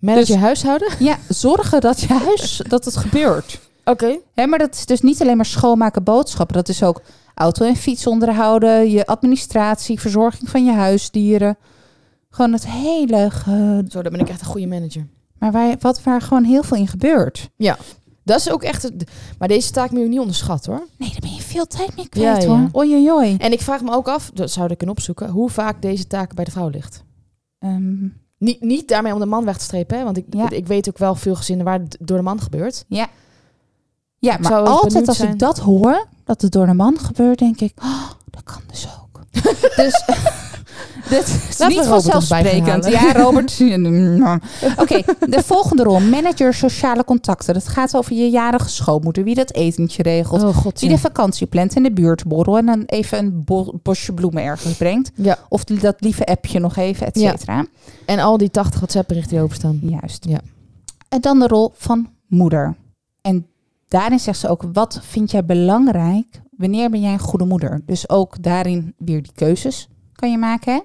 [0.00, 0.88] Manager Dus- huishouden?
[0.98, 3.60] Ja, zorgen dat je huis, dat het gebeurt.
[3.84, 4.18] Oké.
[4.34, 6.56] Maar dat is dus niet alleen maar schoonmaken boodschappen.
[6.56, 7.00] Dat is ook
[7.34, 11.56] auto en fiets onderhouden, je administratie, verzorging van je huisdieren.
[12.30, 13.30] Gewoon het hele...
[13.30, 15.06] ge- Zo, dan ben ik echt een goede manager.
[15.38, 17.50] Maar waar, wat waar gewoon heel veel in gebeurt.
[18.24, 18.82] Dat is ook echt...
[18.82, 20.86] het- Maar deze taak moet je niet onderschat, hoor.
[20.96, 22.86] Nee, daar ben je veel tijd mee kwijt Ja, hoor.
[22.86, 23.14] ja.
[23.16, 23.36] Oei.
[23.36, 26.34] En ik vraag me ook af, dat zou ik kunnen opzoeken, hoe vaak deze taak
[26.34, 27.04] bij de vrouw ligt.
[27.58, 28.04] Ehm,
[28.40, 30.04] Niet, niet daarmee om de man weg te strepen, hè?
[30.04, 30.50] want ik, Ja.
[30.50, 32.84] ik weet ook wel veel gezinnen waar het door de man gebeurt.
[32.88, 33.08] Ja,
[34.18, 35.32] Ik maar altijd als zijn.
[35.32, 38.86] ik dat hoor, dat het door een man gebeurt, denk ik, oh, dat kan dus
[39.02, 39.20] ook.
[39.76, 40.04] dus
[41.08, 42.86] dit is Laten niet vanzelfsprekend.
[42.86, 43.12] Ja.
[43.12, 43.58] Robert.
[44.82, 46.00] Oké, de volgende rol.
[46.00, 47.54] Manager sociale contacten.
[47.54, 49.24] Dat gaat over je jarige schoonmoeder.
[49.24, 50.42] Wie dat etentje regelt.
[50.42, 52.56] Oh god, Wie de vakantie plant en de buurtborrel.
[52.58, 55.10] En dan even een bo- bosje bloemen ergens brengt.
[55.14, 55.38] ja.
[55.48, 57.30] Of dat lieve appje nog even, et Ja.
[57.30, 57.66] cetera.
[58.06, 59.78] En al die 80 WhatsApp-berichten die openstaan.
[59.82, 60.24] Juist.
[60.28, 60.40] Ja.
[61.08, 62.76] En dan de rol van moeder.
[63.22, 63.46] En
[63.88, 66.40] daarin zegt ze ook, wat vind jij belangrijk?
[66.56, 67.80] Wanneer ben jij een goede moeder?
[67.86, 69.88] Dus ook daarin weer die keuzes
[70.20, 70.74] kan je maken.
[70.74, 70.80] Hè?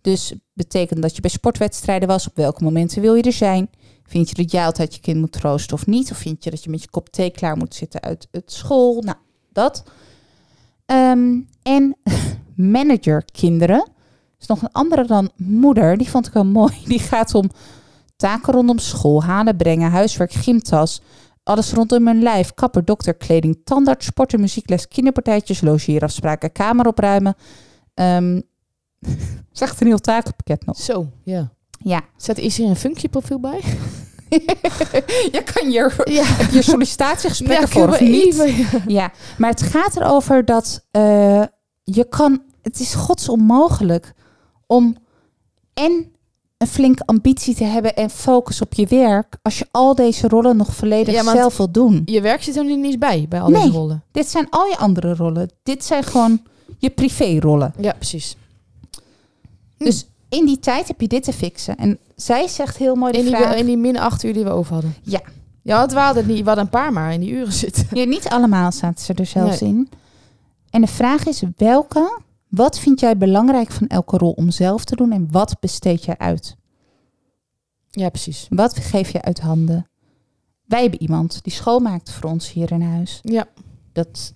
[0.00, 2.28] Dus betekent dat je bij sportwedstrijden was.
[2.28, 3.70] Op welke momenten wil je er zijn?
[4.04, 6.10] Vind je dat jij altijd je kind moet troosten of niet?
[6.10, 9.02] Of vind je dat je met je kop thee klaar moet zitten uit het school?
[9.02, 9.16] Nou,
[9.52, 9.82] dat.
[10.86, 11.96] Ehm, en
[12.74, 13.90] manager kinderen.
[14.40, 15.96] is nog een andere dan moeder.
[15.96, 16.74] Die vond ik wel mooi.
[16.84, 17.50] Die gaat om
[18.16, 21.00] taken rondom school, halen, brengen, huiswerk, gymtas.
[21.42, 27.34] Alles rondom mijn lijf, kapper, dokter, kleding, tandarts, sporten, muziekles, kinderpartijtjes, logeerafspraken, kamer opruimen.
[27.94, 28.40] Ehm
[29.52, 30.76] zegt een heel takenpakket nog.
[30.76, 31.52] Zo, ja.
[31.84, 32.00] Ja.
[32.16, 33.60] Zet is hier een functieprofiel bij?
[35.32, 36.22] Je kan je, Ja.
[36.24, 38.38] heb je sollicitatiegesprekken Ja, voor of niet?
[38.38, 41.42] even- Ja, maar het gaat erover dat eh,
[41.84, 42.42] je kan...
[42.62, 44.12] Het is gods onmogelijk
[44.66, 44.96] om
[45.74, 46.12] en
[46.58, 49.36] een flinke ambitie te hebben en focus op je werk...
[49.42, 52.02] als je al deze rollen nog volledig Ja, zelf wil doen.
[52.04, 53.62] Je werk zit er nu niet eens bij, bij al Nee.
[53.62, 54.04] deze rollen.
[54.12, 55.50] Dit zijn al je andere rollen.
[55.62, 56.42] Dit zijn gewoon
[56.78, 57.74] je privérollen.
[57.80, 58.36] Ja, precies.
[59.78, 61.76] Dus in die tijd heb je dit te fixen.
[61.76, 63.54] En zij zegt heel mooi de In die, vraag...
[63.56, 64.94] in die min acht uur die we over hadden.
[65.02, 65.20] Ja.
[65.62, 67.86] Ja, want we hadden, het niet, we hadden een paar maar in die uren zitten.
[67.92, 69.70] Ja, niet allemaal zaten ze er zelfs Nee.
[69.70, 69.88] in.
[70.70, 72.20] En de vraag is welke...
[72.48, 76.18] Wat vind jij belangrijk van elke rol om zelf te doen en wat besteed jij
[76.18, 76.56] uit?
[77.90, 78.46] Ja, precies.
[78.48, 79.88] Wat geef je uit handen?
[80.64, 83.18] Wij hebben iemand die schoonmaakt voor ons hier in huis.
[83.22, 83.46] Ja,
[83.92, 84.34] Dat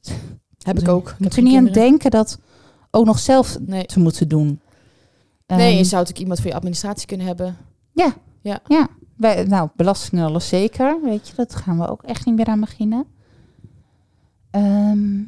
[0.59, 1.09] heb ik ook.
[1.09, 1.73] Ik moet niet aan kinderen.
[1.73, 2.39] denken dat
[2.91, 3.85] ook nog zelf Nee.
[3.87, 4.61] te moeten doen.
[5.47, 7.57] Nee, Ehm, je zou natuurlijk iemand voor je administratie kunnen hebben.
[7.93, 8.15] Ja.
[8.41, 8.61] Ja.
[8.67, 8.89] ja.
[9.17, 10.99] Wij, nou, belastingen alles zeker.
[11.03, 13.07] Weet je, dat gaan we ook echt niet meer aan beginnen.
[14.51, 15.21] Ehm,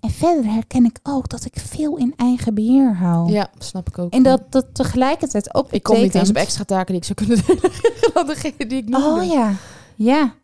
[0.00, 3.30] en verder herken ik ook dat ik veel in eigen beheer hou.
[3.32, 4.12] Ja, snap ik ook.
[4.12, 7.04] En dat dat tegelijkertijd ook ik kom niet eens betekent- op extra taken die ik
[7.04, 9.08] zou kunnen delegeren dan degene die ik noemde.
[9.22, 9.52] Oh ja,
[9.96, 10.34] ja.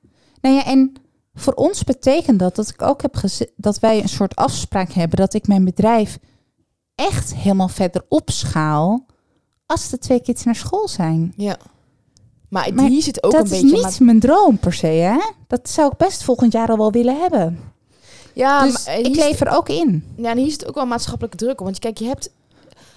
[0.41, 0.93] Nou ja, en
[1.35, 5.19] voor ons betekent dat dat ik ook heb geze- dat wij een soort afspraak hebben
[5.19, 6.19] dat ik mijn bedrijf
[6.97, 9.07] echt helemaal verder opschaal
[9.67, 11.33] als de twee kids naar school zijn.
[11.37, 11.57] Ja.
[12.49, 13.75] Maar, Maar hier zit ook dat een is beetje...
[13.77, 15.17] niet maar- mijn droom per se, hè?
[15.47, 17.59] Dat zou ik best volgend jaar al wel willen hebben.
[18.33, 20.05] ja, dus maar ik leef er ook in.
[20.17, 21.65] Ja, en hier zit ook wel maatschappelijke druk op.
[21.67, 22.31] Want kijk, je hebt...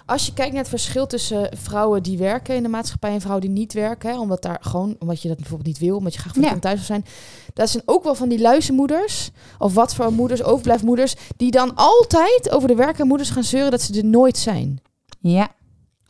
[0.10, 3.46] Als je kijkt naar het verschil tussen vrouwen die werken in de maatschappij en vrouwen
[3.46, 6.20] die niet werken, hè, omdat daar gewoon, omdat je dat bijvoorbeeld niet wil, omdat je
[6.20, 6.60] graag voor je Ja.
[6.60, 7.06] thuis wil zijn,
[7.54, 12.50] dat zijn ook wel van die luizenmoeders, of wat voor moeders, overblijfmoeders, die dan altijd
[12.52, 14.82] over de werkende moeders gaan zeuren dat ze er nooit zijn.
[15.20, 15.48] Ja.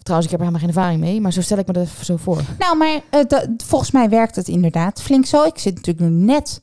[0.04, 2.18] Trouwens, ik heb er helemaal geen ervaring mee, maar zo stel ik me dat zo
[2.18, 2.42] voor.
[2.60, 5.44] Nou, maar dat- volgens mij werkt het inderdaad flink zo.
[5.44, 6.62] Ik zit natuurlijk nu net,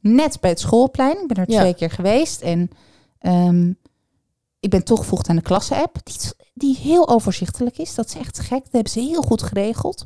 [0.00, 1.20] net bij het schoolplein.
[1.22, 1.60] Ik ben er Ja.
[1.60, 2.40] twee keer geweest.
[2.40, 2.70] En
[3.18, 3.72] ehm,
[4.66, 5.96] ik ben toegevoegd aan de klasse-app.
[6.04, 6.16] Die,
[6.54, 7.94] die heel overzichtelijk is.
[7.94, 8.62] Dat is echt gek.
[8.64, 10.04] Dat hebben ze heel goed geregeld.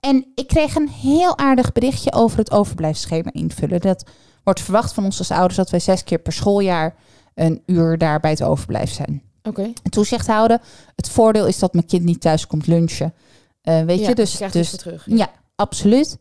[0.00, 3.80] En ik kreeg een heel aardig berichtje over het overblijfschema invullen.
[3.80, 4.04] Dat
[4.44, 6.94] wordt verwacht van ons als ouders dat wij zes keer per schooljaar
[7.34, 9.22] een uur daar bij het overblijf zijn.
[9.42, 9.72] Oké.
[9.90, 10.60] Toezicht houden.
[10.96, 13.14] Het voordeel is dat mijn kind niet thuis komt lunchen.
[13.62, 15.06] Eh, weet Ja, je, dus, dus terug.
[15.06, 16.18] ja, absoluut.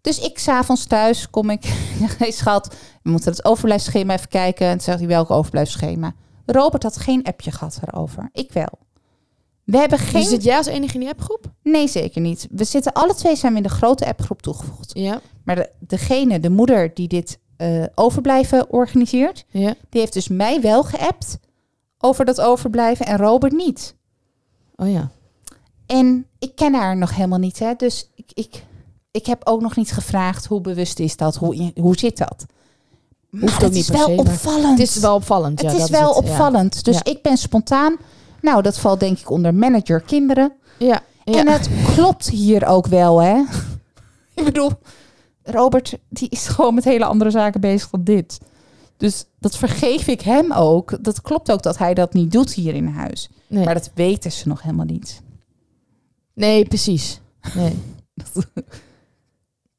[0.00, 1.64] Dus ik s'avonds thuis kom ik.
[2.18, 4.66] hey schat, we moeten het overblijfschema even kijken.
[4.66, 6.14] En toen zegt hij welk overblijfschema.
[6.46, 8.28] Robert had geen appje gehad erover.
[8.32, 8.78] Ik wel.
[9.64, 10.20] We hebben geen.
[10.20, 11.52] Dus zit jij als enige in die appgroep?
[11.62, 12.48] Nee, zeker niet.
[12.50, 14.90] We zitten alle twee zijn we in de grote appgroep toegevoegd.
[14.94, 15.20] Ja.
[15.44, 19.74] Maar de, degene, de moeder die dit eh, overblijven organiseert, Ja.
[19.88, 21.38] die heeft dus mij wel geappt
[21.98, 23.94] over dat overblijven en Robert niet.
[24.76, 25.10] Oh ja.
[25.86, 27.74] En ik ken haar nog helemaal niet, hè?
[27.76, 28.64] dus ik, ik,
[29.10, 32.46] ik heb ook nog niet gevraagd hoe bewust is dat, hoe, hoe zit dat.
[33.30, 34.78] Maar ook het niet is wel se, opvallend.
[34.78, 35.60] Het is wel opvallend.
[35.62, 36.30] Het ja, is dat wel het, ja.
[36.30, 36.84] opvallend.
[36.84, 37.04] Dus Ja.
[37.12, 37.96] ik ben spontaan.
[38.42, 40.52] Nou, dat valt denk ik onder manager kinderen.
[40.78, 41.02] Ja.
[41.24, 41.38] ja.
[41.38, 43.42] En het klopt hier ook wel, hè?
[44.34, 44.70] ik bedoel,
[45.42, 48.38] Robert, die is gewoon met hele andere zaken bezig dan dit.
[48.96, 51.04] Dus dat vergeef ik hem ook.
[51.04, 53.28] Dat klopt ook dat hij dat niet doet hier in huis.
[53.46, 53.64] nee.
[53.64, 55.22] Maar dat weten ze nog helemaal niet.
[56.34, 57.20] nee, precies.
[57.54, 57.78] Nee.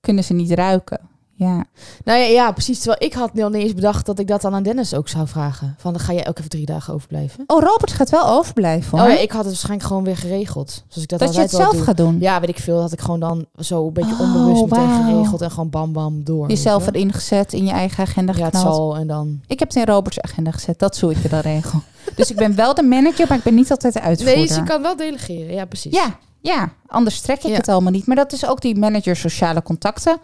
[0.01, 0.99] Kunnen ze niet ruiken.
[1.41, 1.63] Ja.
[2.03, 2.79] Nou ja, ja, precies.
[2.79, 5.27] Terwijl ik had nog niet eens bedacht dat ik dat dan aan Dennis ook zou
[5.27, 5.75] vragen.
[5.77, 7.43] Van, dan ga jij ook even drie dagen overblijven?
[7.47, 9.07] Oh, Robert gaat wel overblijven hoor.
[9.07, 10.83] Oh ja, ik had het waarschijnlijk gewoon weer geregeld.
[10.87, 11.83] Zoals ik dat, dat je het zelf doe.
[11.83, 12.17] gaat doen.
[12.19, 12.81] Ja, weet ik veel.
[12.81, 16.23] Dat ik gewoon dan zo een beetje Oh, onbewust meteen geregeld en gewoon bam bam
[16.23, 16.49] door.
[16.49, 19.41] Jezelf erin gezet, in je eigen agenda Ja, het zal en dan...
[19.47, 20.79] Ik heb het in Roberts agenda gezet.
[20.79, 21.81] Dat hoe ik het dan regel.
[22.15, 24.37] dus ik ben wel de manager, maar ik ben niet altijd de uitvoerder.
[24.37, 25.53] Nee, ze kan wel delegeren.
[25.53, 25.93] Ja, precies.
[25.93, 27.55] Ja, ja, anders trek ik Ja.
[27.55, 28.05] het allemaal niet.
[28.05, 30.17] Maar dat is ook die manager sociale contacten.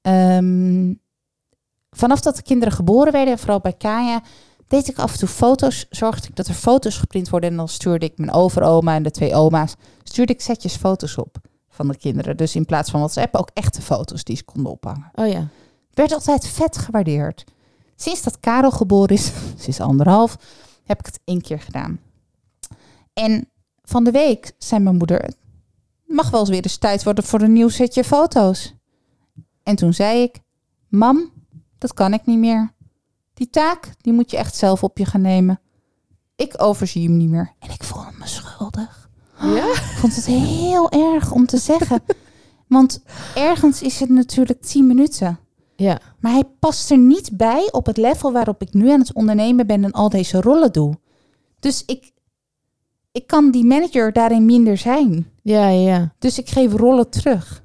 [0.00, 0.94] Ehm,
[1.90, 4.22] vanaf dat de kinderen geboren werden, en vooral bij Kaya,
[4.68, 5.86] deed ik af en toe foto's.
[5.90, 7.50] Zorgde ik dat er foto's geprint worden.
[7.50, 11.36] En dan stuurde ik mijn overoma en de twee oma's, stuurde ik setjes foto's op
[11.68, 12.36] van de kinderen.
[12.36, 15.10] Dus in plaats van WhatsApp ook echte foto's die ze konden ophangen.
[15.14, 15.48] Oh ja.
[15.90, 17.44] Werd altijd vet gewaardeerd.
[17.96, 20.36] Sinds dat Karel geboren is, sinds anderhalf,
[20.84, 22.00] heb ik het één keer gedaan.
[23.12, 23.48] En
[23.82, 25.36] van de week zei mijn moeder, "Het
[26.14, 28.74] mag wel eens weer eens tijd worden voor een nieuw setje foto's.
[29.62, 30.40] En toen zei ik,
[30.88, 31.32] mam,
[31.78, 32.72] dat kan ik niet meer.
[33.34, 35.60] Die taak, die moet je echt zelf op je gaan nemen.
[36.36, 37.52] Ik overzie hem niet meer.
[37.58, 39.10] En ik voelde me schuldig.
[39.40, 39.66] Ja?
[39.66, 42.02] Ik vond het heel erg om te zeggen.
[42.66, 43.02] Want
[43.34, 45.38] ergens is het natuurlijk tien minuten.
[45.76, 46.00] Ja.
[46.20, 49.66] Maar hij past er niet bij op het level waarop ik nu aan het ondernemen
[49.66, 50.98] ben en al deze rollen doe.
[51.60, 52.12] Dus ik,
[53.14, 55.26] ik kan die manager daarin minder zijn.
[55.42, 56.12] Ja, ja.
[56.18, 57.62] Dus ik geef rollen terug.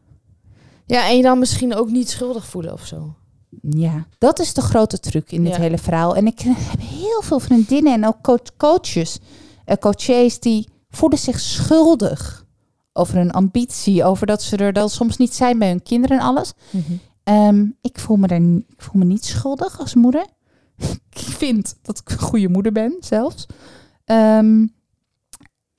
[0.86, 3.14] Ja, en je dan misschien ook niet schuldig voelen of zo.
[3.62, 5.62] Ja, dat is de grote truc in dit Ja.
[5.62, 6.16] hele verhaal.
[6.16, 9.20] En ik heb heel veel vriendinnen en ook coach- coaches,
[9.66, 12.46] eh, coaches die voelen zich schuldig
[12.94, 16.24] over hun ambitie, over dat ze er dan soms niet zijn bij hun kinderen en
[16.26, 16.54] alles.
[17.24, 20.26] Ehm, ik, voel me ni- ik voel me niet schuldig als moeder.
[21.10, 23.46] ik vind dat ik een goede moeder ben, zelfs.
[24.06, 24.66] Ehm,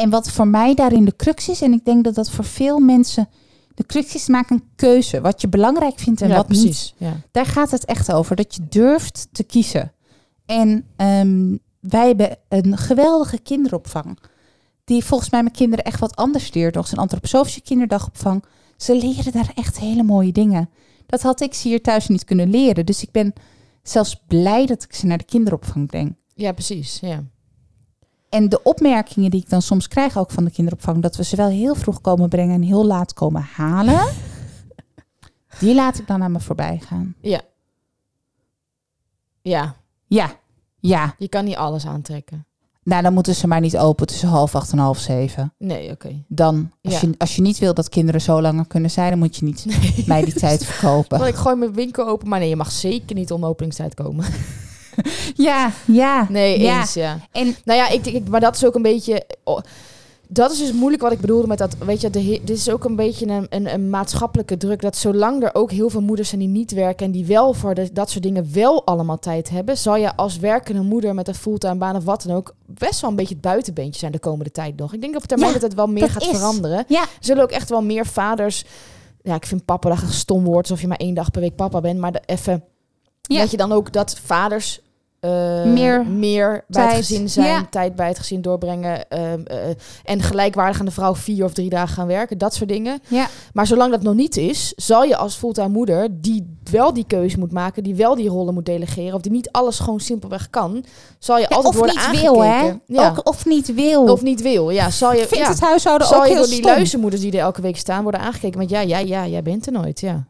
[0.01, 2.79] en wat voor mij daarin de crux is, en ik denk dat dat voor veel
[2.79, 3.29] mensen
[3.75, 5.21] de crux is, maak een keuze.
[5.21, 6.61] Wat je belangrijk vindt en ja, wat niet.
[6.61, 6.95] precies.
[6.97, 7.17] Ja.
[7.31, 9.93] Daar gaat het echt over, dat je durft te kiezen.
[10.47, 14.19] En ehm, wij hebben een geweldige kinderopvang.
[14.85, 16.75] Die volgens mij mijn kinderen echt wat anders leert.
[16.75, 18.45] Nog een antroposofische kinderdagopvang.
[18.77, 20.71] Ze leren daar echt hele mooie dingen.
[21.07, 22.87] Dat had ik ze hier thuis niet kunnen leren.
[22.87, 23.33] Dus ik ben
[23.83, 26.17] zelfs blij dat ik ze naar de kinderopvang breng.
[26.35, 26.99] ja, precies.
[27.01, 27.25] Ja.
[28.31, 31.03] En de opmerkingen die ik dan soms krijg ook van de kinderopvang...
[31.03, 34.01] dat we ze wel heel vroeg komen brengen en heel laat komen halen...
[35.61, 37.15] die laat ik dan aan me voorbij gaan.
[37.21, 37.41] Ja.
[39.43, 39.77] Ja.
[40.07, 40.31] Ja,
[40.81, 41.15] ja.
[41.19, 42.45] Je kan niet alles aantrekken.
[42.83, 45.53] Nou, dan moeten ze maar niet open tussen half acht en half zeven.
[45.59, 46.25] Nee, oké.
[46.29, 47.09] Dan, als, Ja.
[47.09, 49.11] je, als je niet wil dat kinderen zo langer kunnen zijn...
[49.11, 49.67] dan moet je niet
[50.07, 51.19] mij die tijd verkopen.
[51.19, 54.25] Want ik gooi mijn winkel open, maar nee, je mag zeker niet om openingstijd komen.
[55.35, 56.27] Ja, ja.
[56.29, 57.19] Nee, eens, ja.
[57.33, 59.27] En Nou ja, ik, ik, maar dat is ook een beetje...
[59.45, 59.59] oh,
[60.33, 62.85] dat is dus moeilijk wat ik bedoelde met dat, weet je, de, dit is ook
[62.85, 64.81] een beetje een, een, een maatschappelijke druk.
[64.83, 67.75] Dat zolang er ook heel veel moeders zijn die niet werken en die wel voor
[67.75, 71.35] de, dat soort dingen wel allemaal tijd hebben, zal je als werkende moeder met een
[71.35, 74.51] fulltime baan of wat dan ook best wel een beetje het buitenbeentje zijn de komende
[74.51, 74.95] tijd nog.
[74.95, 76.29] Ik denk op termijn Ja, dat het wel meer dat gaat is.
[76.29, 76.85] veranderen.
[76.89, 78.65] ja, Er zullen ook echt wel meer vaders.
[79.23, 81.55] Ja, ik vind papa dag een stom woord, alsof je maar één dag per week
[81.57, 81.99] papa bent.
[81.99, 82.65] Maar de, even
[83.35, 83.41] Ja.
[83.41, 84.81] dat je dan ook dat vaders
[85.21, 87.67] eh, Meer meer bij het gezin zijn, Ja.
[87.71, 89.59] tijd bij het gezin doorbrengen ehm, eh,
[90.05, 93.01] en gelijkwaardig aan de vrouw vier of drie dagen gaan werken, dat soort dingen.
[93.09, 93.27] ja.
[93.53, 97.39] Maar zolang dat nog niet is, zal je als fulltime moeder die wel die keuze
[97.39, 100.85] moet maken, die wel die rollen moet delegeren, of die niet alles gewoon simpelweg kan,
[101.19, 102.33] zal je Ja, altijd of worden niet aangekeken.
[102.33, 102.73] wil, hè?
[102.87, 103.09] Ja.
[103.09, 104.03] Ook, of niet wil.
[104.05, 104.91] Of niet wil, ja.
[104.91, 105.49] Zal je, Ik vind ja.
[105.51, 106.71] het huishouden Zal ook je heel door die stom.
[106.71, 109.73] luistermoeders die er elke week staan worden aangekeken met ja, ja, ja, jij bent er
[109.73, 110.25] nooit, ja.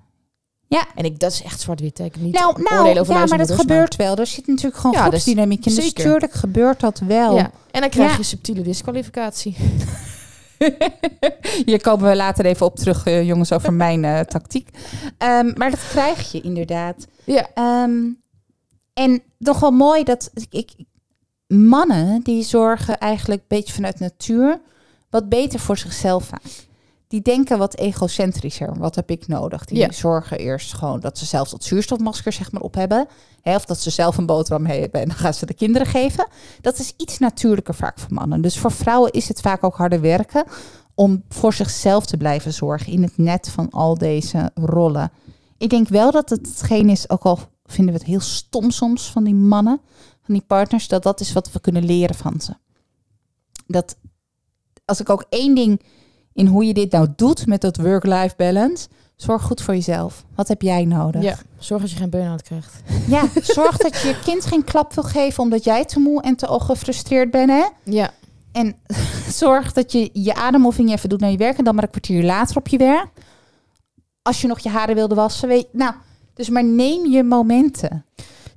[0.70, 0.86] Ja.
[0.94, 1.98] En ik, dat is echt zwart-wit.
[1.98, 4.16] Ik niet Nou, nou over ja, maar dat gebeurt wel.
[4.16, 5.74] Er zit natuurlijk gewoon Ja, groepsdynamiek in.
[5.74, 7.36] Dus tuurlijk gebeurt dat wel.
[7.36, 7.50] Ja.
[7.70, 8.16] En dan krijg Ja.
[8.16, 9.56] je subtiele disqualificatie.
[11.66, 14.68] Hier komen we later even op terug, eh, jongens, over mijn eh, tactiek.
[15.18, 17.06] Ehm, maar dat krijg je inderdaad.
[17.24, 17.48] Ja.
[17.54, 17.98] Ehm,
[18.94, 20.84] en nog wel mooi dat ik, ik-
[21.46, 24.60] mannen die zorgen eigenlijk een beetje vanuit natuur
[25.10, 26.42] wat beter voor zichzelf vaak.
[27.10, 28.78] Die denken wat egocentrischer.
[28.78, 29.64] Wat heb ik nodig?
[29.64, 29.92] Die Ja.
[29.92, 33.06] zorgen eerst gewoon dat ze zelf dat zuurstofmasker zeg maar op hebben.
[33.42, 36.26] Hè, of dat ze zelf een boterham hebben en dan gaan ze de kinderen geven.
[36.60, 38.40] Dat is iets natuurlijker vaak voor mannen.
[38.40, 40.44] Dus voor vrouwen is het vaak ook harder werken
[40.94, 45.12] om voor zichzelf te blijven zorgen in het net van al deze rollen.
[45.58, 49.10] Ik denk wel dat het hetgeen is, ook al vinden we het heel stom soms
[49.10, 49.80] van die mannen,
[50.22, 52.52] van die partners, dat dat is wat we kunnen leren van ze.
[53.66, 53.96] Dat
[54.84, 55.82] als ik ook één ding
[56.40, 60.24] in hoe je dit nou doet met dat work-life balance, zorg goed voor jezelf.
[60.34, 61.22] Wat heb jij nodig?
[61.22, 61.36] ja.
[61.58, 62.82] Zorg dat je geen burn-out krijgt.
[63.08, 66.36] Ja, zorg dat je je kind geen klap wil geven omdat jij te moe en
[66.36, 67.64] te gefrustreerd bent, hè?
[67.84, 68.10] Ja.
[68.52, 68.76] En
[69.42, 72.24] zorg dat je je ademoefening even doet naar je werk en dan maar een kwartier
[72.24, 73.08] later op je werk.
[74.22, 75.94] Als je nog je haren wilde wassen, weet Nou,
[76.34, 78.04] Dus maar neem je momenten.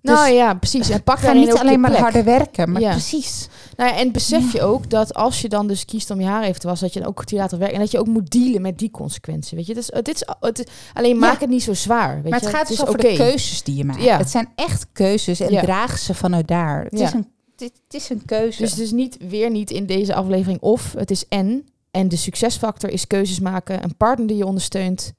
[0.04, 0.90] Nou Dus ja, precies.
[0.90, 2.02] En pak Ga niet alleen maar plek.
[2.02, 2.92] harder werken, maar Ja.
[2.92, 3.48] precies.
[3.78, 6.44] Nou ja, en besef je ook dat als je dan dus kiest om je haar
[6.44, 8.08] even te wassen, dat je dan ook een kwartier later werkt en dat je ook
[8.08, 9.52] moet dealen met die consequenties.
[9.52, 11.40] Weet je, is, het is, het is- alleen maak Ja.
[11.40, 12.22] het niet zo zwaar.
[12.22, 12.46] Weet maar je?
[12.46, 14.04] het gaat dus over de keuzes die je maakt.
[14.04, 14.18] Ja.
[14.18, 16.84] Het zijn echt keuzes en draag ze vanuit daar.
[16.84, 18.62] Het, is, een, het, het is een keuze.
[18.62, 21.66] Dus het is niet weer niet in deze aflevering of het is en.
[21.92, 25.14] En de succesfactor is keuzes maken, een partner die je ondersteunt,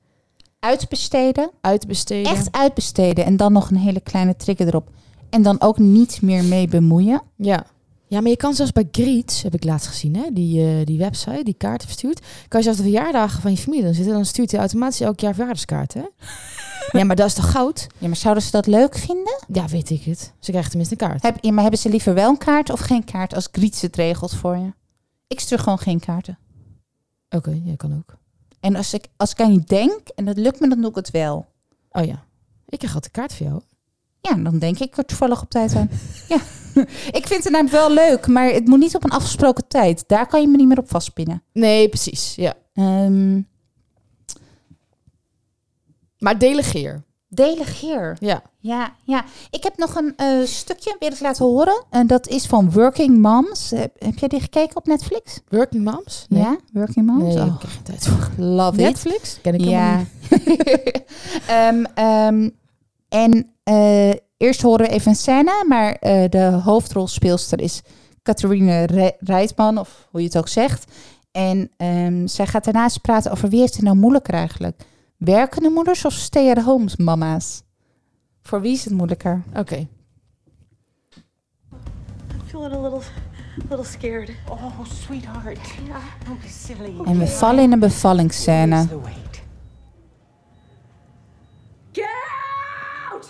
[0.65, 2.33] uitbesteden, uitbesteden.
[2.33, 4.91] echt uitbesteden en dan nog een hele kleine trigger erop.
[5.31, 7.23] En dan ook niet meer mee bemoeien.
[7.37, 7.67] Ja.
[8.07, 10.99] Ja, maar je kan zelfs bij Greets, heb ik laatst gezien, hè, die, eh, die
[10.99, 12.21] website, die kaart verstuurt.
[12.49, 14.13] Kan je zelfs de verjaardagen van je familie dan zitten.
[14.13, 16.03] Dan stuurt hij automatisch elk jaar verjaardagskaart, hè?
[16.99, 17.87] ja, maar dat is toch goud?
[17.99, 19.39] Ja, maar zouden ze dat leuk vinden?
[19.53, 20.33] Ja, weet ik het.
[20.39, 21.23] Ze krijgen tenminste een kaart.
[21.23, 23.97] Heb, ja, maar hebben ze liever wel een kaart of geen kaart als Griets het
[23.97, 24.73] regelt voor je?
[25.27, 26.39] Ik stuur gewoon geen kaarten.
[27.29, 28.19] Oké, ja, kan ook.
[28.65, 30.97] En als ik, als ik aan je denk en dat lukt me, dan doe ik
[30.97, 31.47] het wel.
[31.91, 32.25] Oh ja.
[32.69, 33.61] Ik krijg altijd kaart voor jou.
[34.21, 35.91] Ja, dan denk ik er toevallig op tijd aan.
[36.29, 36.37] ja.
[37.19, 40.05] Ik vind het namelijk wel leuk, maar het moet niet op een afgesproken tijd.
[40.07, 41.43] Daar kan je me niet meer op vastpinnen.
[41.53, 42.35] Nee, precies.
[42.35, 42.55] Ja.
[42.75, 43.41] Ehm,
[46.19, 47.04] Maar delegeer.
[47.35, 48.17] Delegeer.
[48.21, 48.43] Ja.
[48.59, 49.25] Ja, ja.
[49.51, 51.85] Ik heb nog een eh, stukje, wil ik laten horen.
[51.91, 53.71] En dat is van Working Moms.
[53.71, 55.41] Heb, heb jij die gekeken op Netflix?
[55.49, 56.27] Working Moms?
[56.29, 56.43] Nee.
[56.43, 57.35] Ja, Working Moms.
[57.35, 58.45] Nee, Oh, ik geen tijd voor.
[58.45, 58.85] love it.
[58.85, 59.39] Netflix?
[59.43, 59.97] Ken ik Ja.
[59.97, 60.09] niet.
[61.49, 62.51] Ehm, ehm,
[63.09, 67.83] en eh, eerst horen we even een scène, maar eh, de hoofdrolspeelster is
[68.23, 70.85] Catharine Re- Reitman, of hoe je het ook zegt.
[71.33, 74.81] En ehm, zij gaat daarnaast praten over wie heeft het nou moeilijker eigenlijk?
[75.17, 77.63] Werkende moeders of stay-at-home mama's?
[78.43, 79.43] Voor wie is het moeilijker?
[79.57, 79.77] Oké.
[79.77, 79.89] I'm
[82.47, 83.01] feeling a little,
[83.69, 84.31] little scared.
[84.51, 85.59] Oh, sweetheart.
[85.87, 86.03] Yeah.
[86.27, 86.95] Don't be silly.
[87.05, 88.87] En we vallen in een bevallingsscène.
[88.89, 89.23] The weight.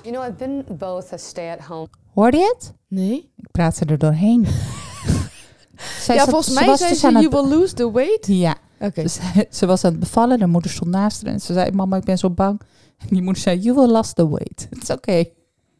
[0.03, 2.73] You know, I've been both a stay at home Hoorde je het?
[2.89, 3.33] Nee?
[3.37, 4.47] Ik praatte er doorheen.
[6.05, 8.27] Zij ja, zat- volgens ze mij dus ze, aan you het- will lose the weight.
[8.27, 9.03] Ja, Oké.
[9.03, 9.19] Dus
[9.59, 12.05] ze was aan het bevallen, de moeder stond naast haar en ze zei, mama, ik
[12.05, 12.61] ben zo bang.
[12.99, 14.67] En die moeder zei, you will lose the weight.
[14.71, 15.25] Het is oké.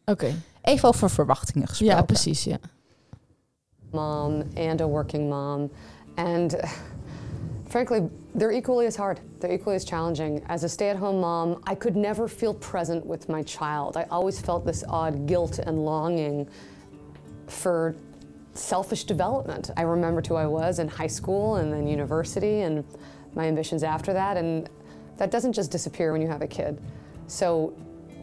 [0.05, 0.33] Oké.
[0.61, 1.95] Even over verwachtingen gesproken.
[1.95, 2.57] Ja, precies, ja.
[3.95, 5.71] mom and a working mom.
[6.17, 6.55] And
[7.67, 9.19] frankly, they're equally as hard.
[9.39, 10.43] They're equally as challenging.
[10.47, 13.97] As a stay at home mom, I could never feel present with my child.
[13.97, 16.47] I always felt this odd guilt and longing
[17.47, 17.95] for
[18.55, 19.69] selfish development.
[19.77, 22.83] I remembered who I was in high school and then university and
[23.35, 24.37] my ambitions after that.
[24.37, 24.69] And
[25.17, 26.81] that doesn't just disappear when you have a kid.
[27.27, 27.73] So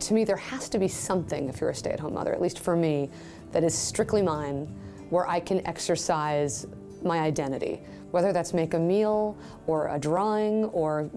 [0.01, 2.41] to me, there has to be something, if you're a stay at home mother, at
[2.41, 3.11] least for me,
[3.53, 4.67] that is strictly mine,
[5.11, 6.67] where I can exercise
[7.05, 7.83] my identity.
[8.11, 11.11] Whether that's make a meal or a drawing or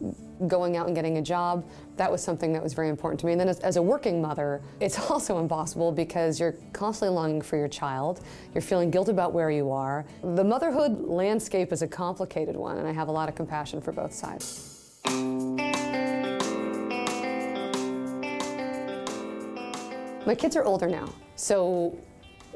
[0.47, 1.65] going out and getting a job,
[1.97, 3.31] that was something that was very important to me.
[3.33, 7.57] And then as, as a working mother, it's also impossible because you're constantly longing for
[7.57, 8.21] your child.
[8.53, 10.05] You're feeling guilt about where you are.
[10.21, 13.91] The motherhood landscape is a complicated one, and I have a lot of compassion for
[13.91, 14.71] both sides.
[20.25, 21.95] My kids are older now, so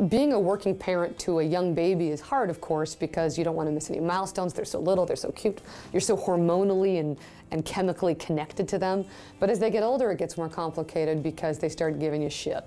[0.08, 3.56] being a working parent to a young baby is hard, of course, because you don't
[3.56, 4.54] want to miss any milestones.
[4.54, 5.62] They're so little, they're so cute.
[5.92, 7.18] You're so hormonally and,
[7.52, 9.06] and chemically connected to them.
[9.40, 12.64] But as they get older, it gets more complicated because they start giving you shit.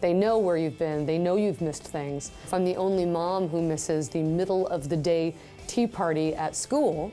[0.00, 2.32] They know where you've been, they know you've missed things.
[2.44, 5.34] If I'm the only mom who misses the middle of the day
[5.66, 7.12] tea party at school,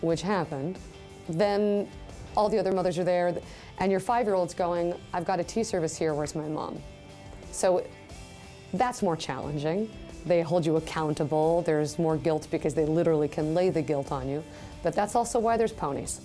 [0.00, 0.78] which happened,
[1.28, 1.88] then
[2.36, 3.34] all the other mothers are there,
[3.78, 6.80] and your five year old's going, I've got a tea service here, where's my mom?
[7.52, 7.86] So
[8.72, 9.90] that's more challenging.
[10.26, 11.62] They hold you accountable.
[11.62, 14.42] There's more guilt because they literally can lay the guilt on you.
[14.82, 16.20] But that's also why there's ponies.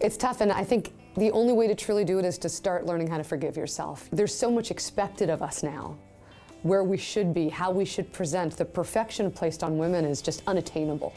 [0.00, 2.86] It's tough, and I think the only way to truly do it is to start
[2.86, 4.08] learning how to forgive yourself.
[4.12, 5.96] There's so much expected of us now,
[6.62, 8.56] where we should be, how we should present.
[8.56, 11.12] The perfection placed on women is just unattainable.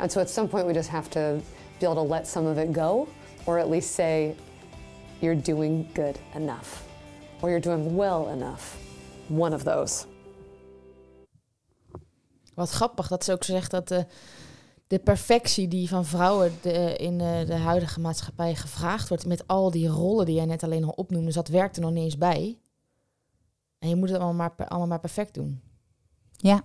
[0.00, 1.40] And so at some point, we just have to
[1.78, 3.08] be able to let some of it go,
[3.46, 4.34] or at least say,
[5.20, 6.86] you're doing good enough,
[7.42, 8.76] or you're doing well enough.
[9.28, 10.06] One of those.
[12.58, 14.06] Wat grappig dat ze ook zegt dat de,
[14.86, 19.70] de perfectie die van vrouwen de, in eh, de huidige maatschappij gevraagd wordt, met al
[19.70, 22.18] die rollen die jij net alleen al opnoemde, dus dat werkt er nog niet eens
[22.18, 22.58] bij.
[23.78, 25.60] En je moet het allemaal maar, allemaal maar perfect doen.
[26.36, 26.62] Ja.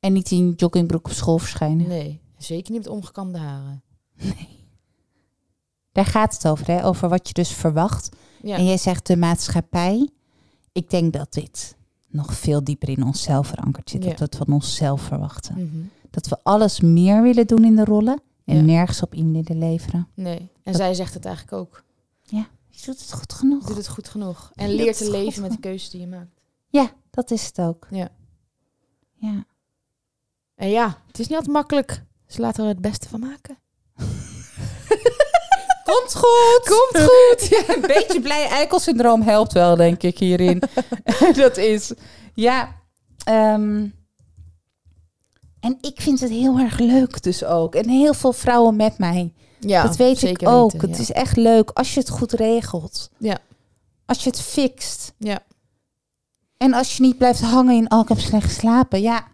[0.00, 1.88] En niet in joggingbroek op school verschijnen.
[1.88, 3.82] Nee, zeker niet met omgekamde haren.
[5.92, 6.84] Daar gaat het over, hè?
[6.84, 8.16] over wat je dus verwacht.
[8.42, 10.10] Ja, En jij zegt de maatschappij.
[10.72, 11.76] Ik denk dat dit
[12.12, 14.02] nog veel dieper in onszelf verankerd zit.
[14.02, 14.08] Ja.
[14.10, 15.54] Dat we het van onszelf verwachten.
[15.54, 15.84] Mhm.
[16.10, 18.22] Dat we alles meer willen doen in de rollen.
[18.44, 18.62] En Ja.
[18.62, 20.08] nergens op in willen leveren.
[20.14, 20.38] nee.
[20.38, 21.82] En Dat- zij zegt het eigenlijk ook.
[22.74, 23.66] Je doet het goed genoeg.
[23.66, 24.50] Doet het goed genoeg.
[24.54, 26.40] En Je leert te leven met de keuzes die je maakt.
[26.68, 27.86] Ja, dat is het ook.
[27.90, 28.08] Ja.
[29.14, 29.44] Ja.
[30.54, 32.04] En ja, het is niet altijd makkelijk.
[32.26, 33.56] Dus laten we er het beste van maken.
[35.84, 36.60] Komt goed.
[36.64, 37.48] Komt goed.
[37.48, 40.62] Ja, een beetje blij eikelsyndroom helpt wel, denk ik, hierin.
[41.34, 41.92] dat is,
[42.34, 42.74] ja.
[43.24, 43.86] ehm,
[45.60, 47.74] en ik vind het heel erg leuk dus ook.
[47.74, 49.32] En heel veel vrouwen met mij.
[49.60, 50.72] Ja, dat weet ik ook.
[50.72, 53.10] weten, Het is echt leuk als je het goed regelt.
[53.18, 53.38] Ja.
[54.06, 55.12] Als je het fixt.
[55.18, 55.38] Ja.
[56.56, 59.00] En als je niet blijft hangen in, oh, ik heb slecht geslapen.
[59.00, 59.24] Ja.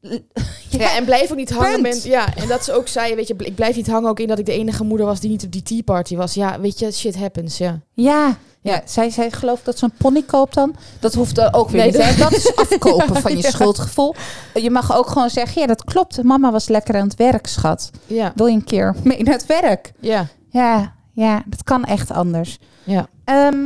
[0.70, 2.00] Ja, en blijf ook niet hangen.
[2.08, 4.38] Ja, en dat ze ook zei, weet je, ik blijf niet hangen ook in dat
[4.38, 6.34] ik de enige moeder was die niet op die tea party was.
[6.34, 7.80] Ja, weet je, shit happens, ja.
[7.94, 8.26] Ja,
[8.60, 8.72] ja.
[8.72, 8.82] Ja.
[8.84, 10.74] zij, zij gelooft dat ze een pony koopt dan.
[11.00, 12.18] Dat hoeft er ook weer Nee, niet.
[12.18, 14.14] dat- Dat is afkopen van je schuldgevoel.
[14.54, 16.22] Je mag ook gewoon zeggen, ja, dat klopt.
[16.22, 17.90] Mama was lekker aan het werk, schat.
[18.06, 19.92] Ja, Wil je een keer mee naar het werk?
[20.00, 22.58] ja, Ja, ja, dat kan echt anders.
[22.84, 23.08] ja.
[23.24, 23.56] Ehm,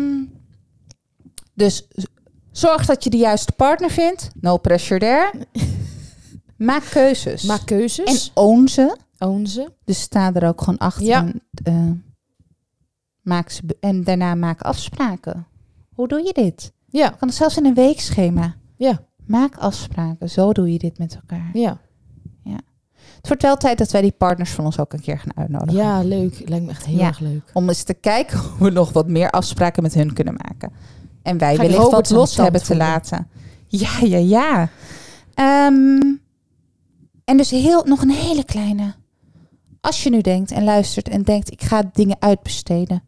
[1.55, 1.87] dus
[2.53, 4.29] zorg dat je de juiste partner vindt.
[4.41, 5.31] No pressure there.
[6.65, 7.43] Maak keuzes.
[7.43, 8.31] Maak en keuzes.
[8.35, 8.97] own ze.
[9.19, 9.73] own ze.
[9.85, 11.05] Dus sta er ook gewoon achter.
[11.07, 11.19] Ja.
[11.21, 11.91] En, eh,
[13.21, 15.47] maak ze en daarna maak afspraken.
[15.95, 16.73] Hoe doe je dit?
[16.89, 18.55] Ja, Kan het zelfs in een weekschema.
[18.77, 20.31] ja, Maak afspraken.
[20.31, 21.51] Zo doe je dit met elkaar.
[21.53, 21.81] ja.
[23.17, 25.75] Het wordt wel tijd dat wij die partners van ons ook een keer gaan uitnodigen.
[25.83, 26.49] Ja, leuk.
[26.49, 27.07] Lijkt me echt heel Ja.
[27.07, 27.43] erg leuk.
[27.53, 30.73] Om eens te kijken hoe we nog wat meer afspraken met hun kunnen maken.
[31.23, 33.29] En wij Ga ik wellicht wat los hebben te laten.
[33.67, 34.69] Ja, ja, ja.
[35.35, 36.15] Ehm,
[37.25, 38.95] en dus heel, nog een hele kleine.
[39.81, 43.03] Als je nu denkt en luistert en denkt, ik ga dingen uitbesteden.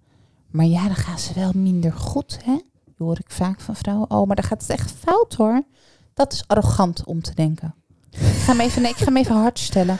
[0.51, 2.53] Maar ja, dan gaan ze wel minder goed, hè?
[2.85, 4.11] Dat hoor ik vaak van vrouwen.
[4.11, 5.63] Oh, maar dan gaat het echt fout, hoor.
[6.15, 7.75] Dat is arrogant om te denken.
[8.11, 9.99] Ik ga hem even, nee, ik ga hem even hard stellen.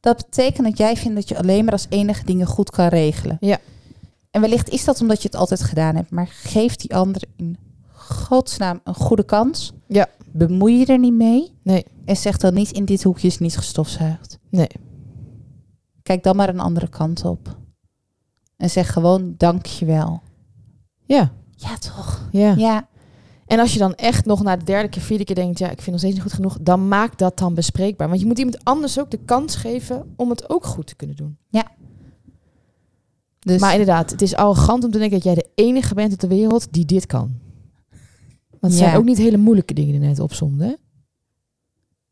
[0.00, 3.36] Dat betekent dat jij vindt dat je alleen maar als enige dingen goed kan regelen.
[3.40, 3.58] Ja.
[4.30, 6.10] En wellicht is dat omdat je het altijd gedaan hebt.
[6.10, 7.58] Maar geef die ander in
[7.92, 9.72] godsnaam een goede kans.
[9.86, 10.06] Ja.
[10.38, 11.52] Bemoei je er niet mee.
[11.62, 11.84] Nee.
[12.04, 14.38] En zeg dan niet in dit hoekje is niet gestofzuigd.
[14.50, 14.68] Nee.
[16.02, 17.56] Kijk dan maar een andere kant op.
[18.56, 20.22] En zeg gewoon dankjewel.
[21.04, 22.28] Ja, Ja, toch?
[22.32, 22.54] ja.
[22.56, 22.88] Ja.
[23.46, 25.76] En als je dan echt nog na de derde keer, vierde keer denkt, ja, ik
[25.76, 28.08] vind nog steeds niet goed genoeg, dan maak dat dan bespreekbaar.
[28.08, 31.16] Want je moet iemand anders ook de kans geven om het ook goed te kunnen
[31.16, 31.38] doen.
[33.38, 36.18] Dus Maar inderdaad, het is arrogant om te denken dat jij de enige bent op
[36.18, 37.38] de wereld die dit kan.
[38.60, 38.88] Want het Ja.
[38.88, 40.64] zijn ook niet hele moeilijke dingen die je net opzomde.
[40.64, 40.74] hè?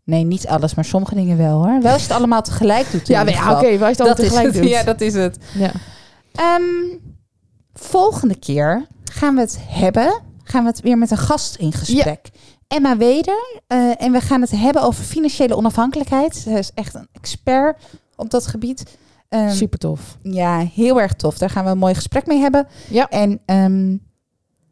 [0.05, 1.81] nee, niet alles, maar sommige dingen wel hoor.
[1.83, 3.07] Wel als je het allemaal tegelijk doet.
[3.07, 3.55] Ja, oké, geval.
[3.63, 4.63] waar is het dan dat is tegelijk het.
[4.63, 4.71] doet.
[4.73, 5.39] Ja, dat is het.
[5.55, 5.73] Ja.
[6.33, 6.63] Ehm,
[7.73, 10.21] volgende keer gaan we het hebben.
[10.45, 12.31] Gaan we het weer met een gast in gesprek.
[12.69, 13.61] Emma Weder.
[13.67, 16.37] eh, en we gaan het hebben over financiële onafhankelijkheid.
[16.37, 17.83] Zij is echt een expert
[18.17, 18.97] op dat gebied.
[19.29, 20.19] Ehm, Super tof.
[20.23, 21.39] Ja, heel erg tof.
[21.39, 22.67] Daar gaan we een mooi gesprek mee hebben.
[22.91, 23.09] Ja.
[23.09, 23.97] En ehm,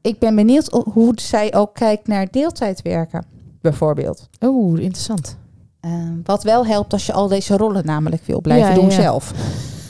[0.05, 3.27] ik ben benieuwd hoe zij ook kijkt naar deeltijdwerken,
[3.61, 4.29] bijvoorbeeld.
[4.41, 5.37] Oeh, interessant.
[5.81, 8.91] Ehm, wat wel helpt als je al deze rollen namelijk wil blijven Ja, doen ja.
[8.91, 9.33] zelf.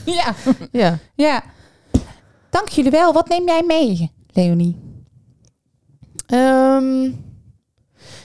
[0.05, 0.33] Ja,
[0.71, 0.97] Ja.
[1.15, 1.43] ja.
[2.49, 3.13] Dank jullie wel.
[3.13, 4.75] Wat neem jij mee, Leonie?
[6.25, 7.01] Ehm,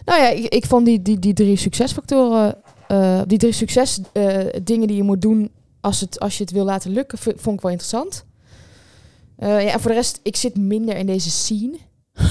[0.05, 2.55] nou ja, ik, ik vond die, die, die drie succesfactoren,
[2.89, 6.65] eh, die drie succes eh, die je moet doen als, het, als je het wil
[6.65, 8.25] laten lukken, vond ik wel interessant.
[9.41, 11.77] Eh, ja, en voor de rest, ik zit minder in deze scene.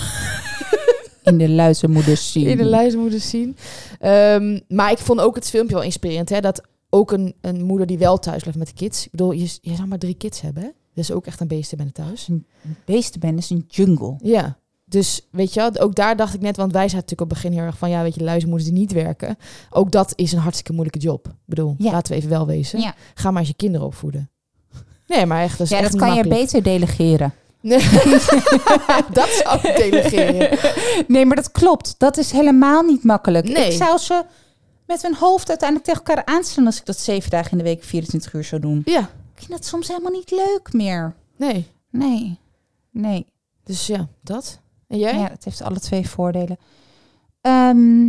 [1.23, 2.47] In de luizenmoeders zien.
[2.47, 3.53] In de luizenmoeder scene.
[3.99, 6.29] Ehm, maar ik vond ook het filmpje wel inspirerend.
[6.29, 6.39] Hè?
[6.39, 9.05] Dat ook een, een moeder die wel thuis blijft met de kids.
[9.05, 10.63] Ik bedoel, je, je zou maar drie kids hebben.
[10.63, 10.69] Hè?
[10.93, 12.27] Dat is ook echt een beestenbende thuis.
[12.27, 12.45] Een
[12.85, 14.15] beestenbende is een jungle.
[14.23, 14.57] Ja.
[14.85, 17.57] Dus weet je, ook daar dacht ik net, want wij zaten natuurlijk op het begin
[17.57, 19.37] heel erg van, ja, weet je, luizenmoeders die niet werken.
[19.69, 21.27] Ook dat is een hartstikke moeilijke job.
[21.27, 21.91] Ik bedoel, Ja.
[21.91, 22.79] laten we even wel wezen.
[22.79, 24.29] Ja, Ga maar eens je kinderen opvoeden.
[25.09, 27.33] Nee, maar echt, dat is ja echt dat kan je beter delegeren.
[27.61, 27.79] Nee.
[29.19, 30.57] dat zou ik delegeren.
[31.07, 31.95] Nee, maar dat klopt.
[31.97, 33.47] Dat is helemaal niet makkelijk.
[33.47, 33.65] Nee.
[33.65, 34.23] Ik zou ze
[34.87, 37.83] met hun hoofd uiteindelijk tegen elkaar aanslaan als ik dat zeven dagen in de week
[37.83, 38.81] 24 uur zou doen.
[38.85, 39.07] Ja, Ik
[39.45, 41.13] vind dat soms helemaal niet leuk meer.
[41.37, 41.67] nee.
[41.91, 42.39] Nee,
[42.91, 43.25] nee.
[43.63, 44.59] Dus ja, dat.
[44.87, 45.13] En jij?
[45.17, 46.57] Ja, het heeft alle twee voordelen.
[47.41, 48.05] Ehm,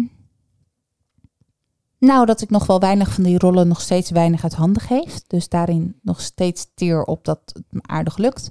[2.01, 5.23] nou, dat ik nog wel weinig van die rollen nog steeds weinig uit handen geef.
[5.27, 8.51] Dus daarin nog steeds teer op dat het me aardig lukt.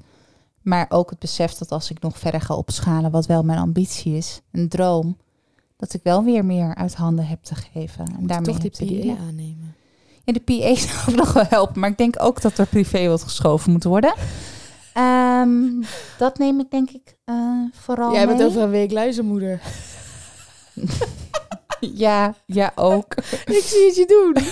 [0.61, 4.15] Maar ook het besef dat als ik nog verder ga opschalen, wat wel mijn ambitie
[4.15, 5.17] is, een droom,
[5.77, 8.05] dat ik wel weer meer uit handen heb te geven.
[8.19, 9.17] En daarmee toch die PA dealen.
[9.17, 9.75] aannemen.
[10.23, 13.23] Ja, de PA zou nog wel helpen, maar ik denk ook dat er privé wat
[13.23, 14.13] geschoven moet worden.
[14.93, 15.83] Ehm,
[16.17, 17.35] dat neem ik denk ik eh,
[17.71, 18.47] vooral Jij bent mee.
[18.47, 19.61] over een week luizenmoeder.
[22.05, 23.15] Ja, ja ook.
[23.57, 24.43] ik zie het je doen.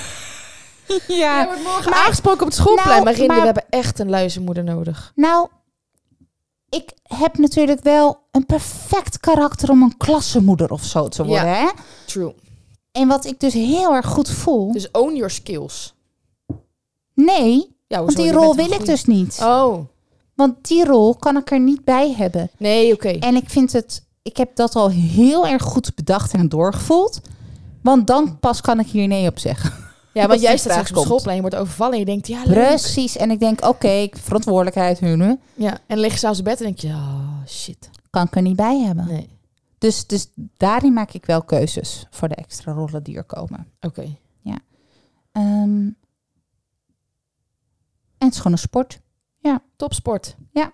[1.07, 2.89] Ja, wordt morgen aangesproken op het schoolplein.
[2.89, 5.11] Nou, maar Rinde, maar- we hebben echt een luizenmoeder nodig.
[5.15, 5.47] nou,
[6.69, 11.49] ik heb natuurlijk wel een perfect karakter om een klassenmoeder of zo te worden.
[11.55, 11.67] Hè?
[12.05, 12.33] True.
[12.91, 14.71] En wat ik dus heel erg goed voel.
[14.71, 15.93] Dus own your skills.
[17.13, 18.15] nee, Ja, want hoezo?
[18.21, 19.39] die Je rol bent wil ik dus niet.
[19.41, 19.79] Oh.
[20.35, 22.49] Want die rol kan ik er niet bij hebben.
[22.57, 23.09] Nee, oké.
[23.09, 27.21] En ik vind het, ik heb dat al heel erg goed bedacht en doorgevoeld.
[27.81, 29.71] Want dan pas kan ik hier nee op zeggen.
[30.13, 32.43] Ja, als want jij staat straks op schoolplein, je wordt overvallen en je denkt, ja,
[32.45, 32.53] leuk.
[32.53, 33.17] Precies.
[33.17, 36.59] En ik denk, oké, verantwoordelijkheid, hun, hè, Ja, en dan lig je s'avonds op bed
[36.59, 37.89] en denk je, oh, shit.
[38.09, 39.07] kan ik er niet bij hebben.
[39.07, 39.29] Nee.
[39.77, 43.67] Dus, dus daarin maak ik wel keuzes voor de extra rollen die er komen.
[43.81, 44.17] Oké.
[45.31, 45.89] Ehm,
[48.17, 48.99] en het is gewoon een sport.
[49.75, 50.35] Topsport.
[50.51, 50.71] Ja.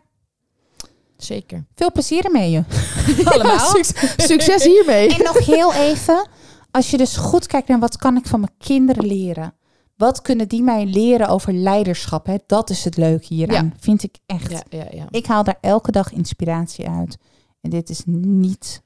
[1.23, 1.65] Zeker.
[1.75, 2.63] Veel plezier ermee je.
[3.33, 3.59] Allemaal.
[3.59, 5.15] Suc- succes hiermee.
[5.15, 6.27] En nog heel even,
[6.71, 9.53] als je dus goed kijkt naar wat kan ik van mijn kinderen leren.
[9.97, 12.25] Wat kunnen die mij leren over leiderschap?
[12.25, 12.35] Hè?
[12.47, 14.51] Dat is het leuke hieraan, vind ik echt.
[14.51, 15.05] Ja, ja, ja.
[15.09, 17.17] Ik haal daar elke dag inspiratie uit.
[17.61, 18.81] En dit is niet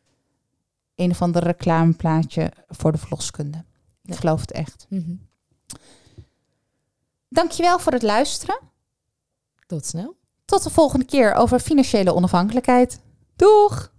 [0.96, 3.64] een of ander reclameplaatje voor de verloskunde.
[4.04, 4.86] Ik geloof het echt.
[4.90, 5.12] Mhm.
[7.30, 8.60] Dankjewel voor het luisteren.
[9.68, 10.16] Tot snel.
[10.48, 13.00] Tot de volgende keer over financiële onafhankelijkheid.
[13.36, 13.92] Doeg!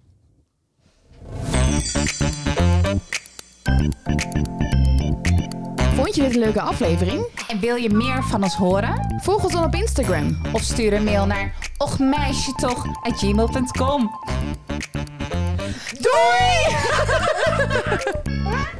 [5.95, 7.27] Vond je dit een leuke aflevering?
[7.49, 9.21] En wil je meer van ons horen?
[9.23, 10.41] Volg ons dan op Instagram.
[10.53, 14.11] Of stuur een mail naar ochmeisjetoch@gmail.com.
[16.01, 16.77] Doei!